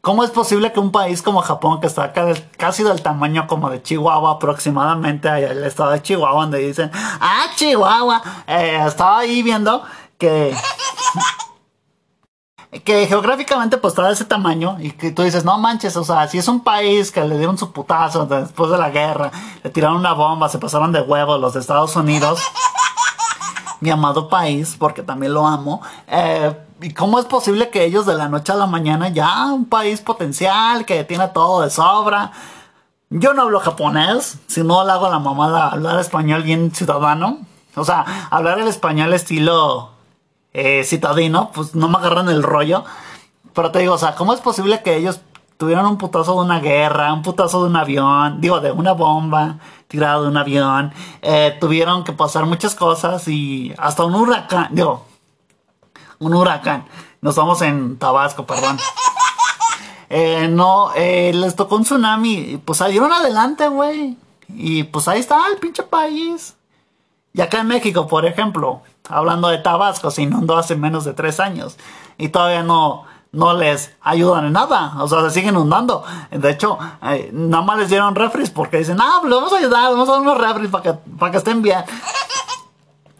¿cómo 0.00 0.24
es 0.24 0.30
posible 0.30 0.72
que 0.72 0.80
un 0.80 0.90
país 0.90 1.22
como 1.22 1.40
Japón, 1.40 1.80
que 1.80 1.86
está 1.86 2.12
casi 2.56 2.82
del 2.82 3.00
tamaño 3.00 3.46
como 3.46 3.70
de 3.70 3.82
Chihuahua 3.82 4.32
aproximadamente, 4.32 5.28
el 5.28 5.64
estado 5.64 5.92
de 5.92 6.02
Chihuahua, 6.02 6.42
donde 6.42 6.58
dicen, 6.58 6.90
ah, 6.94 7.46
Chihuahua, 7.56 8.22
estaba 8.46 9.20
ahí 9.20 9.42
viendo 9.42 9.82
que 10.18 10.54
que 12.80 13.06
geográficamente 13.06 13.76
pues 13.76 13.94
de 13.94 14.10
ese 14.10 14.24
tamaño 14.24 14.76
y 14.80 14.90
que 14.90 15.10
tú 15.10 15.22
dices, 15.22 15.44
no 15.44 15.58
manches, 15.58 15.96
o 15.96 16.04
sea, 16.04 16.28
si 16.28 16.38
es 16.38 16.48
un 16.48 16.60
país 16.60 17.10
que 17.10 17.24
le 17.24 17.38
dieron 17.38 17.58
su 17.58 17.72
putazo 17.72 18.26
después 18.26 18.70
de 18.70 18.78
la 18.78 18.90
guerra, 18.90 19.30
le 19.62 19.70
tiraron 19.70 19.98
una 19.98 20.12
bomba, 20.12 20.48
se 20.48 20.58
pasaron 20.58 20.92
de 20.92 21.00
huevos 21.00 21.40
los 21.40 21.54
de 21.54 21.60
Estados 21.60 21.94
Unidos, 21.96 22.40
mi 23.80 23.90
amado 23.90 24.28
país, 24.28 24.76
porque 24.78 25.02
también 25.02 25.34
lo 25.34 25.46
amo, 25.46 25.82
eh, 26.08 26.56
¿y 26.80 26.92
cómo 26.92 27.18
es 27.18 27.24
posible 27.26 27.70
que 27.70 27.84
ellos 27.84 28.06
de 28.06 28.14
la 28.14 28.28
noche 28.28 28.52
a 28.52 28.56
la 28.56 28.66
mañana 28.66 29.08
ya 29.08 29.46
un 29.52 29.66
país 29.66 30.00
potencial 30.00 30.84
que 30.84 31.04
tiene 31.04 31.28
todo 31.28 31.62
de 31.62 31.70
sobra? 31.70 32.32
Yo 33.10 33.34
no 33.34 33.42
hablo 33.42 33.60
japonés, 33.60 34.38
si 34.48 34.62
no 34.62 34.84
le 34.84 34.92
hago 34.92 35.08
la 35.08 35.20
mamada 35.20 35.68
hablar 35.68 36.00
español 36.00 36.42
bien 36.42 36.74
ciudadano. 36.74 37.38
O 37.76 37.84
sea, 37.84 38.28
hablar 38.30 38.58
el 38.58 38.68
español 38.68 39.12
estilo 39.12 39.95
eh, 40.58 40.84
citadino, 40.84 41.50
pues 41.52 41.74
no 41.74 41.86
me 41.88 41.98
agarran 41.98 42.30
el 42.30 42.42
rollo. 42.42 42.82
Pero 43.52 43.70
te 43.70 43.80
digo, 43.80 43.92
o 43.92 43.98
sea, 43.98 44.14
¿cómo 44.14 44.32
es 44.32 44.40
posible 44.40 44.82
que 44.82 44.96
ellos 44.96 45.20
tuvieran 45.58 45.84
un 45.84 45.98
putazo 45.98 46.32
de 46.32 46.46
una 46.46 46.60
guerra, 46.60 47.12
un 47.12 47.22
putazo 47.22 47.62
de 47.62 47.68
un 47.70 47.76
avión, 47.76 48.40
digo, 48.40 48.60
de 48.60 48.72
una 48.72 48.92
bomba 48.92 49.58
tirada 49.86 50.22
de 50.22 50.28
un 50.28 50.36
avión? 50.38 50.94
Eh, 51.20 51.54
tuvieron 51.60 52.04
que 52.04 52.14
pasar 52.14 52.46
muchas 52.46 52.74
cosas 52.74 53.28
y 53.28 53.74
hasta 53.76 54.04
un 54.04 54.14
huracán, 54.14 54.68
digo, 54.70 55.04
un 56.20 56.34
huracán. 56.34 56.86
Nos 57.20 57.36
vamos 57.36 57.60
en 57.60 57.98
Tabasco, 57.98 58.46
perdón. 58.46 58.78
Eh, 60.08 60.46
no, 60.48 60.92
eh, 60.94 61.32
les 61.34 61.56
tocó 61.56 61.74
un 61.74 61.82
tsunami, 61.82 62.62
pues 62.64 62.78
salieron 62.78 63.12
adelante, 63.12 63.66
güey. 63.66 64.16
Y 64.48 64.84
pues 64.84 65.08
ahí 65.08 65.18
está 65.18 65.48
el 65.48 65.58
pinche 65.58 65.82
país. 65.82 66.55
Y 67.36 67.42
acá 67.42 67.60
en 67.60 67.66
México, 67.66 68.06
por 68.06 68.24
ejemplo, 68.24 68.80
hablando 69.10 69.48
de 69.48 69.58
Tabasco, 69.58 70.10
se 70.10 70.22
inundó 70.22 70.56
hace 70.56 70.74
menos 70.74 71.04
de 71.04 71.12
tres 71.12 71.38
años 71.38 71.76
y 72.16 72.30
todavía 72.30 72.62
no, 72.62 73.04
no 73.30 73.52
les 73.52 73.94
ayudan 74.00 74.46
en 74.46 74.54
nada, 74.54 74.94
o 75.02 75.06
sea, 75.06 75.20
se 75.24 75.32
siguen 75.32 75.54
inundando. 75.54 76.02
De 76.30 76.50
hecho, 76.50 76.78
eh, 77.02 77.28
nada 77.34 77.62
más 77.62 77.76
les 77.76 77.90
dieron 77.90 78.14
refres 78.14 78.48
porque 78.50 78.78
dicen, 78.78 78.96
ah, 79.02 79.18
pues 79.20 79.30
vamos 79.34 79.52
a 79.52 79.58
ayudar, 79.58 79.90
vamos 79.90 80.08
a 80.08 80.12
dar 80.12 80.20
unos 80.22 80.38
refres 80.38 80.70
para 80.70 80.82
que, 80.82 80.92
para 80.94 81.30
que 81.30 81.36
estén 81.36 81.60
bien. 81.60 81.84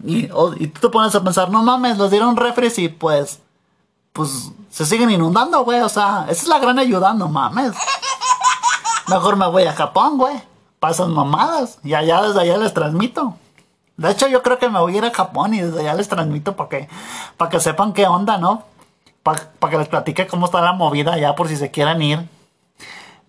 Y, 0.02 0.30
y, 0.60 0.66
tú 0.68 0.80
te 0.80 0.88
pones 0.88 1.14
a 1.14 1.22
pensar, 1.22 1.50
no 1.50 1.62
mames, 1.62 1.98
les 1.98 2.10
dieron 2.10 2.36
refres 2.36 2.78
y 2.78 2.88
pues, 2.88 3.40
pues 4.14 4.50
se 4.70 4.86
siguen 4.86 5.10
inundando, 5.10 5.62
güey, 5.62 5.80
o 5.82 5.90
sea, 5.90 6.24
esa 6.30 6.42
es 6.42 6.48
la 6.48 6.58
gran 6.58 6.78
ayuda, 6.78 7.12
no 7.12 7.28
mames. 7.28 7.72
Mejor 9.08 9.36
me 9.36 9.46
voy 9.46 9.64
a 9.64 9.74
Japón, 9.74 10.16
güey, 10.16 10.42
pasan 10.80 11.12
mamadas 11.12 11.78
y 11.84 11.92
allá 11.92 12.22
desde 12.22 12.40
allá 12.40 12.56
les 12.56 12.72
transmito. 12.72 13.34
De 13.96 14.10
hecho, 14.10 14.28
yo 14.28 14.42
creo 14.42 14.58
que 14.58 14.68
me 14.68 14.78
voy 14.78 14.94
a 14.94 14.98
ir 14.98 15.04
a 15.04 15.10
Japón 15.10 15.54
y 15.54 15.60
desde 15.60 15.80
allá 15.80 15.94
les 15.94 16.08
transmito 16.08 16.54
para 16.54 16.68
que, 16.68 16.88
para 17.36 17.50
que 17.50 17.60
sepan 17.60 17.92
qué 17.92 18.06
onda, 18.06 18.38
¿no? 18.38 18.64
para 19.58 19.70
que 19.70 19.78
les 19.78 19.88
platique 19.88 20.28
cómo 20.28 20.46
está 20.46 20.60
la 20.60 20.72
movida 20.72 21.18
ya 21.18 21.34
por 21.34 21.48
si 21.48 21.56
se 21.56 21.70
quieren 21.70 22.00
ir. 22.00 22.28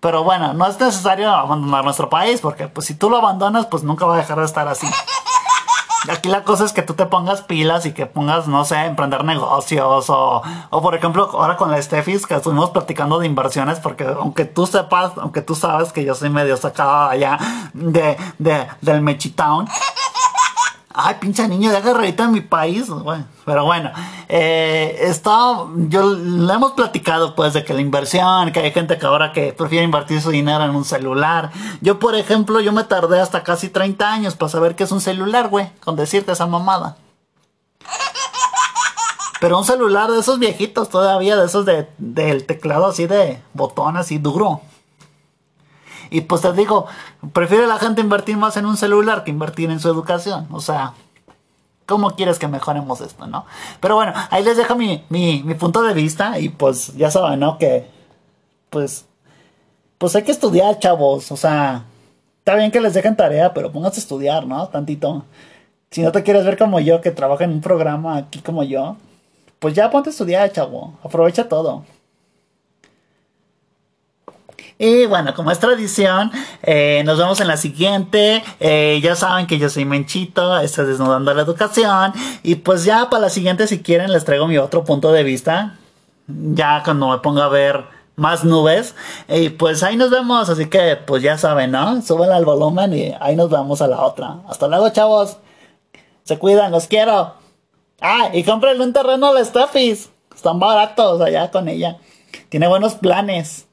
Pero 0.00 0.22
bueno, 0.22 0.54
no 0.54 0.66
es 0.66 0.78
necesario 0.78 1.28
abandonar 1.28 1.82
nuestro 1.82 2.08
país, 2.08 2.40
porque 2.40 2.68
pues 2.68 2.86
si 2.86 2.94
tú 2.94 3.10
lo 3.10 3.16
abandonas, 3.16 3.66
pues 3.66 3.82
nunca 3.82 4.06
va 4.06 4.14
a 4.14 4.18
dejar 4.18 4.38
de 4.38 4.44
estar 4.44 4.68
así. 4.68 4.86
Aquí 6.08 6.28
la 6.28 6.44
cosa 6.44 6.64
es 6.64 6.72
que 6.72 6.82
tú 6.82 6.94
te 6.94 7.06
pongas 7.06 7.42
pilas 7.42 7.84
y 7.84 7.92
que 7.92 8.06
pongas, 8.06 8.46
no 8.46 8.64
sé, 8.64 8.76
emprender 8.84 9.24
negocios 9.24 10.08
o, 10.08 10.42
o 10.70 10.82
por 10.82 10.94
ejemplo, 10.94 11.28
ahora 11.32 11.56
con 11.56 11.72
la 11.72 11.82
Stefis 11.82 12.26
que 12.26 12.34
estuvimos 12.34 12.70
platicando 12.70 13.18
de 13.18 13.26
inversiones 13.26 13.80
porque 13.80 14.04
aunque 14.04 14.44
tú 14.44 14.66
sepas, 14.66 15.12
aunque 15.16 15.42
tú 15.42 15.56
sabes 15.56 15.92
que 15.92 16.04
yo 16.04 16.14
soy 16.14 16.30
medio 16.30 16.56
sacada 16.56 17.10
allá 17.10 17.38
de, 17.74 18.16
de, 18.38 18.68
del 18.80 19.02
Mechitown, 19.02 19.68
Ay, 21.00 21.14
pinche 21.20 21.46
niño, 21.46 21.70
de 21.70 21.94
revista 21.94 22.24
en 22.24 22.32
mi 22.32 22.40
país. 22.40 22.86
pero 23.44 23.64
bueno, 23.64 23.92
eh, 24.28 24.98
esto, 25.02 25.70
yo 25.76 26.12
le 26.12 26.52
hemos 26.52 26.72
platicado 26.72 27.36
pues 27.36 27.52
de 27.52 27.64
que 27.64 27.72
la 27.72 27.80
inversión, 27.80 28.50
que 28.50 28.58
hay 28.58 28.72
gente 28.72 28.98
que 28.98 29.06
ahora 29.06 29.32
que 29.32 29.52
prefiere 29.52 29.84
invertir 29.84 30.20
su 30.20 30.30
dinero 30.30 30.64
en 30.64 30.74
un 30.74 30.84
celular. 30.84 31.52
Yo, 31.82 32.00
por 32.00 32.16
ejemplo, 32.16 32.60
yo 32.60 32.72
me 32.72 32.82
tardé 32.82 33.20
hasta 33.20 33.44
casi 33.44 33.68
30 33.68 34.12
años 34.12 34.34
para 34.34 34.48
saber 34.48 34.74
qué 34.74 34.82
es 34.82 34.90
un 34.90 35.00
celular, 35.00 35.46
güey, 35.46 35.70
con 35.78 35.94
decirte 35.94 36.32
esa 36.32 36.46
mamada. 36.46 36.96
Pero 39.40 39.56
un 39.56 39.64
celular 39.64 40.10
de 40.10 40.18
esos 40.18 40.40
viejitos 40.40 40.88
todavía, 40.88 41.36
de 41.36 41.46
esos 41.46 41.64
de, 41.64 41.88
del 41.98 42.44
teclado 42.44 42.86
así 42.86 43.06
de 43.06 43.40
botón 43.54 43.96
así 43.96 44.18
duro. 44.18 44.62
Y 46.10 46.22
pues 46.22 46.42
te 46.42 46.52
digo, 46.52 46.86
prefiere 47.32 47.66
la 47.66 47.78
gente 47.78 48.00
invertir 48.00 48.36
más 48.36 48.56
en 48.56 48.66
un 48.66 48.76
celular 48.76 49.24
que 49.24 49.30
invertir 49.30 49.70
en 49.70 49.80
su 49.80 49.88
educación. 49.88 50.46
O 50.50 50.60
sea, 50.60 50.94
¿cómo 51.86 52.10
quieres 52.10 52.38
que 52.38 52.48
mejoremos 52.48 53.00
esto, 53.00 53.26
no? 53.26 53.46
Pero 53.80 53.96
bueno, 53.96 54.12
ahí 54.30 54.44
les 54.44 54.56
dejo 54.56 54.76
mi, 54.76 55.04
mi, 55.08 55.42
mi 55.42 55.54
punto 55.54 55.82
de 55.82 55.94
vista 55.94 56.38
y 56.38 56.48
pues 56.50 56.94
ya 56.96 57.10
saben, 57.10 57.40
¿no? 57.40 57.58
Que 57.58 57.88
pues, 58.70 59.06
pues 59.98 60.14
hay 60.16 60.22
que 60.22 60.32
estudiar, 60.32 60.78
chavos. 60.78 61.32
O 61.32 61.36
sea, 61.36 61.84
está 62.38 62.54
bien 62.54 62.70
que 62.70 62.80
les 62.80 62.94
dejen 62.94 63.16
tarea, 63.16 63.54
pero 63.54 63.72
pónganse 63.72 64.00
a 64.00 64.02
estudiar, 64.02 64.46
¿no? 64.46 64.68
Tantito. 64.68 65.24
Si 65.90 66.02
no 66.02 66.12
te 66.12 66.22
quieres 66.22 66.44
ver 66.44 66.58
como 66.58 66.80
yo, 66.80 67.00
que 67.00 67.10
trabaja 67.10 67.44
en 67.44 67.52
un 67.52 67.60
programa 67.60 68.16
aquí 68.18 68.40
como 68.40 68.62
yo, 68.62 68.96
pues 69.58 69.74
ya 69.74 69.90
ponte 69.90 70.10
a 70.10 70.12
estudiar, 70.12 70.52
chavo. 70.52 70.98
Aprovecha 71.02 71.48
todo. 71.48 71.84
Y 74.78 75.06
bueno, 75.06 75.34
como 75.34 75.50
es 75.50 75.58
tradición, 75.58 76.30
eh, 76.62 77.02
nos 77.04 77.18
vemos 77.18 77.40
en 77.40 77.48
la 77.48 77.56
siguiente. 77.56 78.44
Eh, 78.60 79.00
ya 79.02 79.16
saben 79.16 79.48
que 79.48 79.58
yo 79.58 79.68
soy 79.68 79.84
Menchito, 79.84 80.56
estoy 80.60 80.86
desnudando 80.86 81.34
la 81.34 81.42
educación. 81.42 82.12
Y 82.44 82.56
pues 82.56 82.84
ya 82.84 83.10
para 83.10 83.22
la 83.22 83.30
siguiente, 83.30 83.66
si 83.66 83.82
quieren, 83.82 84.12
les 84.12 84.24
traigo 84.24 84.46
mi 84.46 84.56
otro 84.56 84.84
punto 84.84 85.10
de 85.10 85.24
vista. 85.24 85.76
Ya 86.28 86.82
cuando 86.84 87.08
me 87.08 87.18
ponga 87.18 87.46
a 87.46 87.48
ver 87.48 87.84
más 88.14 88.44
nubes. 88.44 88.94
Y 89.28 89.48
pues 89.48 89.82
ahí 89.82 89.96
nos 89.96 90.10
vemos. 90.10 90.48
Así 90.48 90.66
que 90.66 90.96
pues 90.96 91.24
ya 91.24 91.38
saben, 91.38 91.72
¿no? 91.72 92.00
Suben 92.02 92.30
al 92.30 92.44
volumen 92.44 92.94
y 92.94 93.14
ahí 93.20 93.34
nos 93.34 93.50
vemos 93.50 93.82
a 93.82 93.88
la 93.88 94.00
otra. 94.02 94.36
Hasta 94.48 94.68
luego, 94.68 94.90
chavos. 94.90 95.38
Se 96.22 96.38
cuidan, 96.38 96.70
los 96.70 96.86
quiero. 96.86 97.34
Ah, 98.00 98.30
y 98.32 98.44
cómprenle 98.44 98.84
un 98.84 98.92
terreno 98.92 99.28
a 99.28 99.32
la 99.32 99.44
Steffis. 99.44 100.10
Están 100.32 100.60
baratos 100.60 101.20
allá 101.20 101.50
con 101.50 101.68
ella. 101.68 101.96
Tiene 102.48 102.68
buenos 102.68 102.94
planes. 102.94 103.67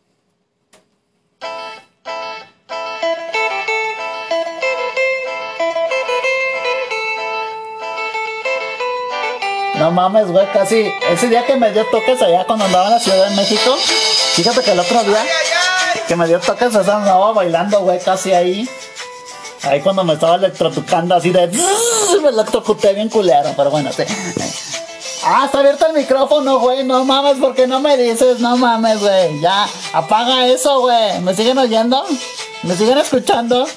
No 9.86 9.92
mames, 9.92 10.32
güey, 10.32 10.52
casi. 10.52 10.92
Ese 11.12 11.30
día 11.30 11.46
que 11.46 11.56
me 11.58 11.72
dio 11.72 11.86
toques 11.92 12.20
allá 12.20 12.44
cuando 12.48 12.66
andaba 12.66 12.86
en 12.86 12.94
la 12.94 13.00
Ciudad 13.00 13.30
de 13.30 13.36
México. 13.36 13.78
Fíjate 14.34 14.62
que 14.62 14.72
el 14.72 14.80
otro 14.80 15.04
día 15.04 15.24
que 16.08 16.16
me 16.16 16.26
dio 16.28 16.40
toques, 16.40 16.74
esa 16.74 16.98
andaba 16.98 17.34
bailando, 17.34 17.82
güey, 17.82 18.00
casi 18.00 18.34
ahí. 18.34 18.68
Ahí 19.62 19.82
cuando 19.82 20.04
me 20.04 20.14
estaba 20.14 20.38
electrocucando 20.38 21.14
así 21.14 21.30
de. 21.30 21.50
Me 22.24 22.30
electrocuté 22.30 22.94
bien 22.94 23.10
culero, 23.10 23.54
pero 23.56 23.70
bueno, 23.70 23.92
sí. 23.96 24.02
Ah, 25.24 25.44
está 25.46 25.60
abierto 25.60 25.86
el 25.86 25.94
micrófono, 25.94 26.58
güey. 26.58 26.84
No 26.84 27.06
mames, 27.06 27.38
porque 27.40 27.68
no 27.68 27.80
me 27.80 27.96
dices? 27.96 28.40
No 28.40 28.58
mames, 28.58 29.00
güey. 29.00 29.40
Ya, 29.40 29.68
apaga 29.94 30.48
eso, 30.48 30.80
güey. 30.80 31.20
¿Me 31.22 31.36
siguen 31.36 31.60
oyendo? 31.60 32.04
¿Me 32.64 32.76
siguen 32.76 32.98
escuchando? 32.98 33.68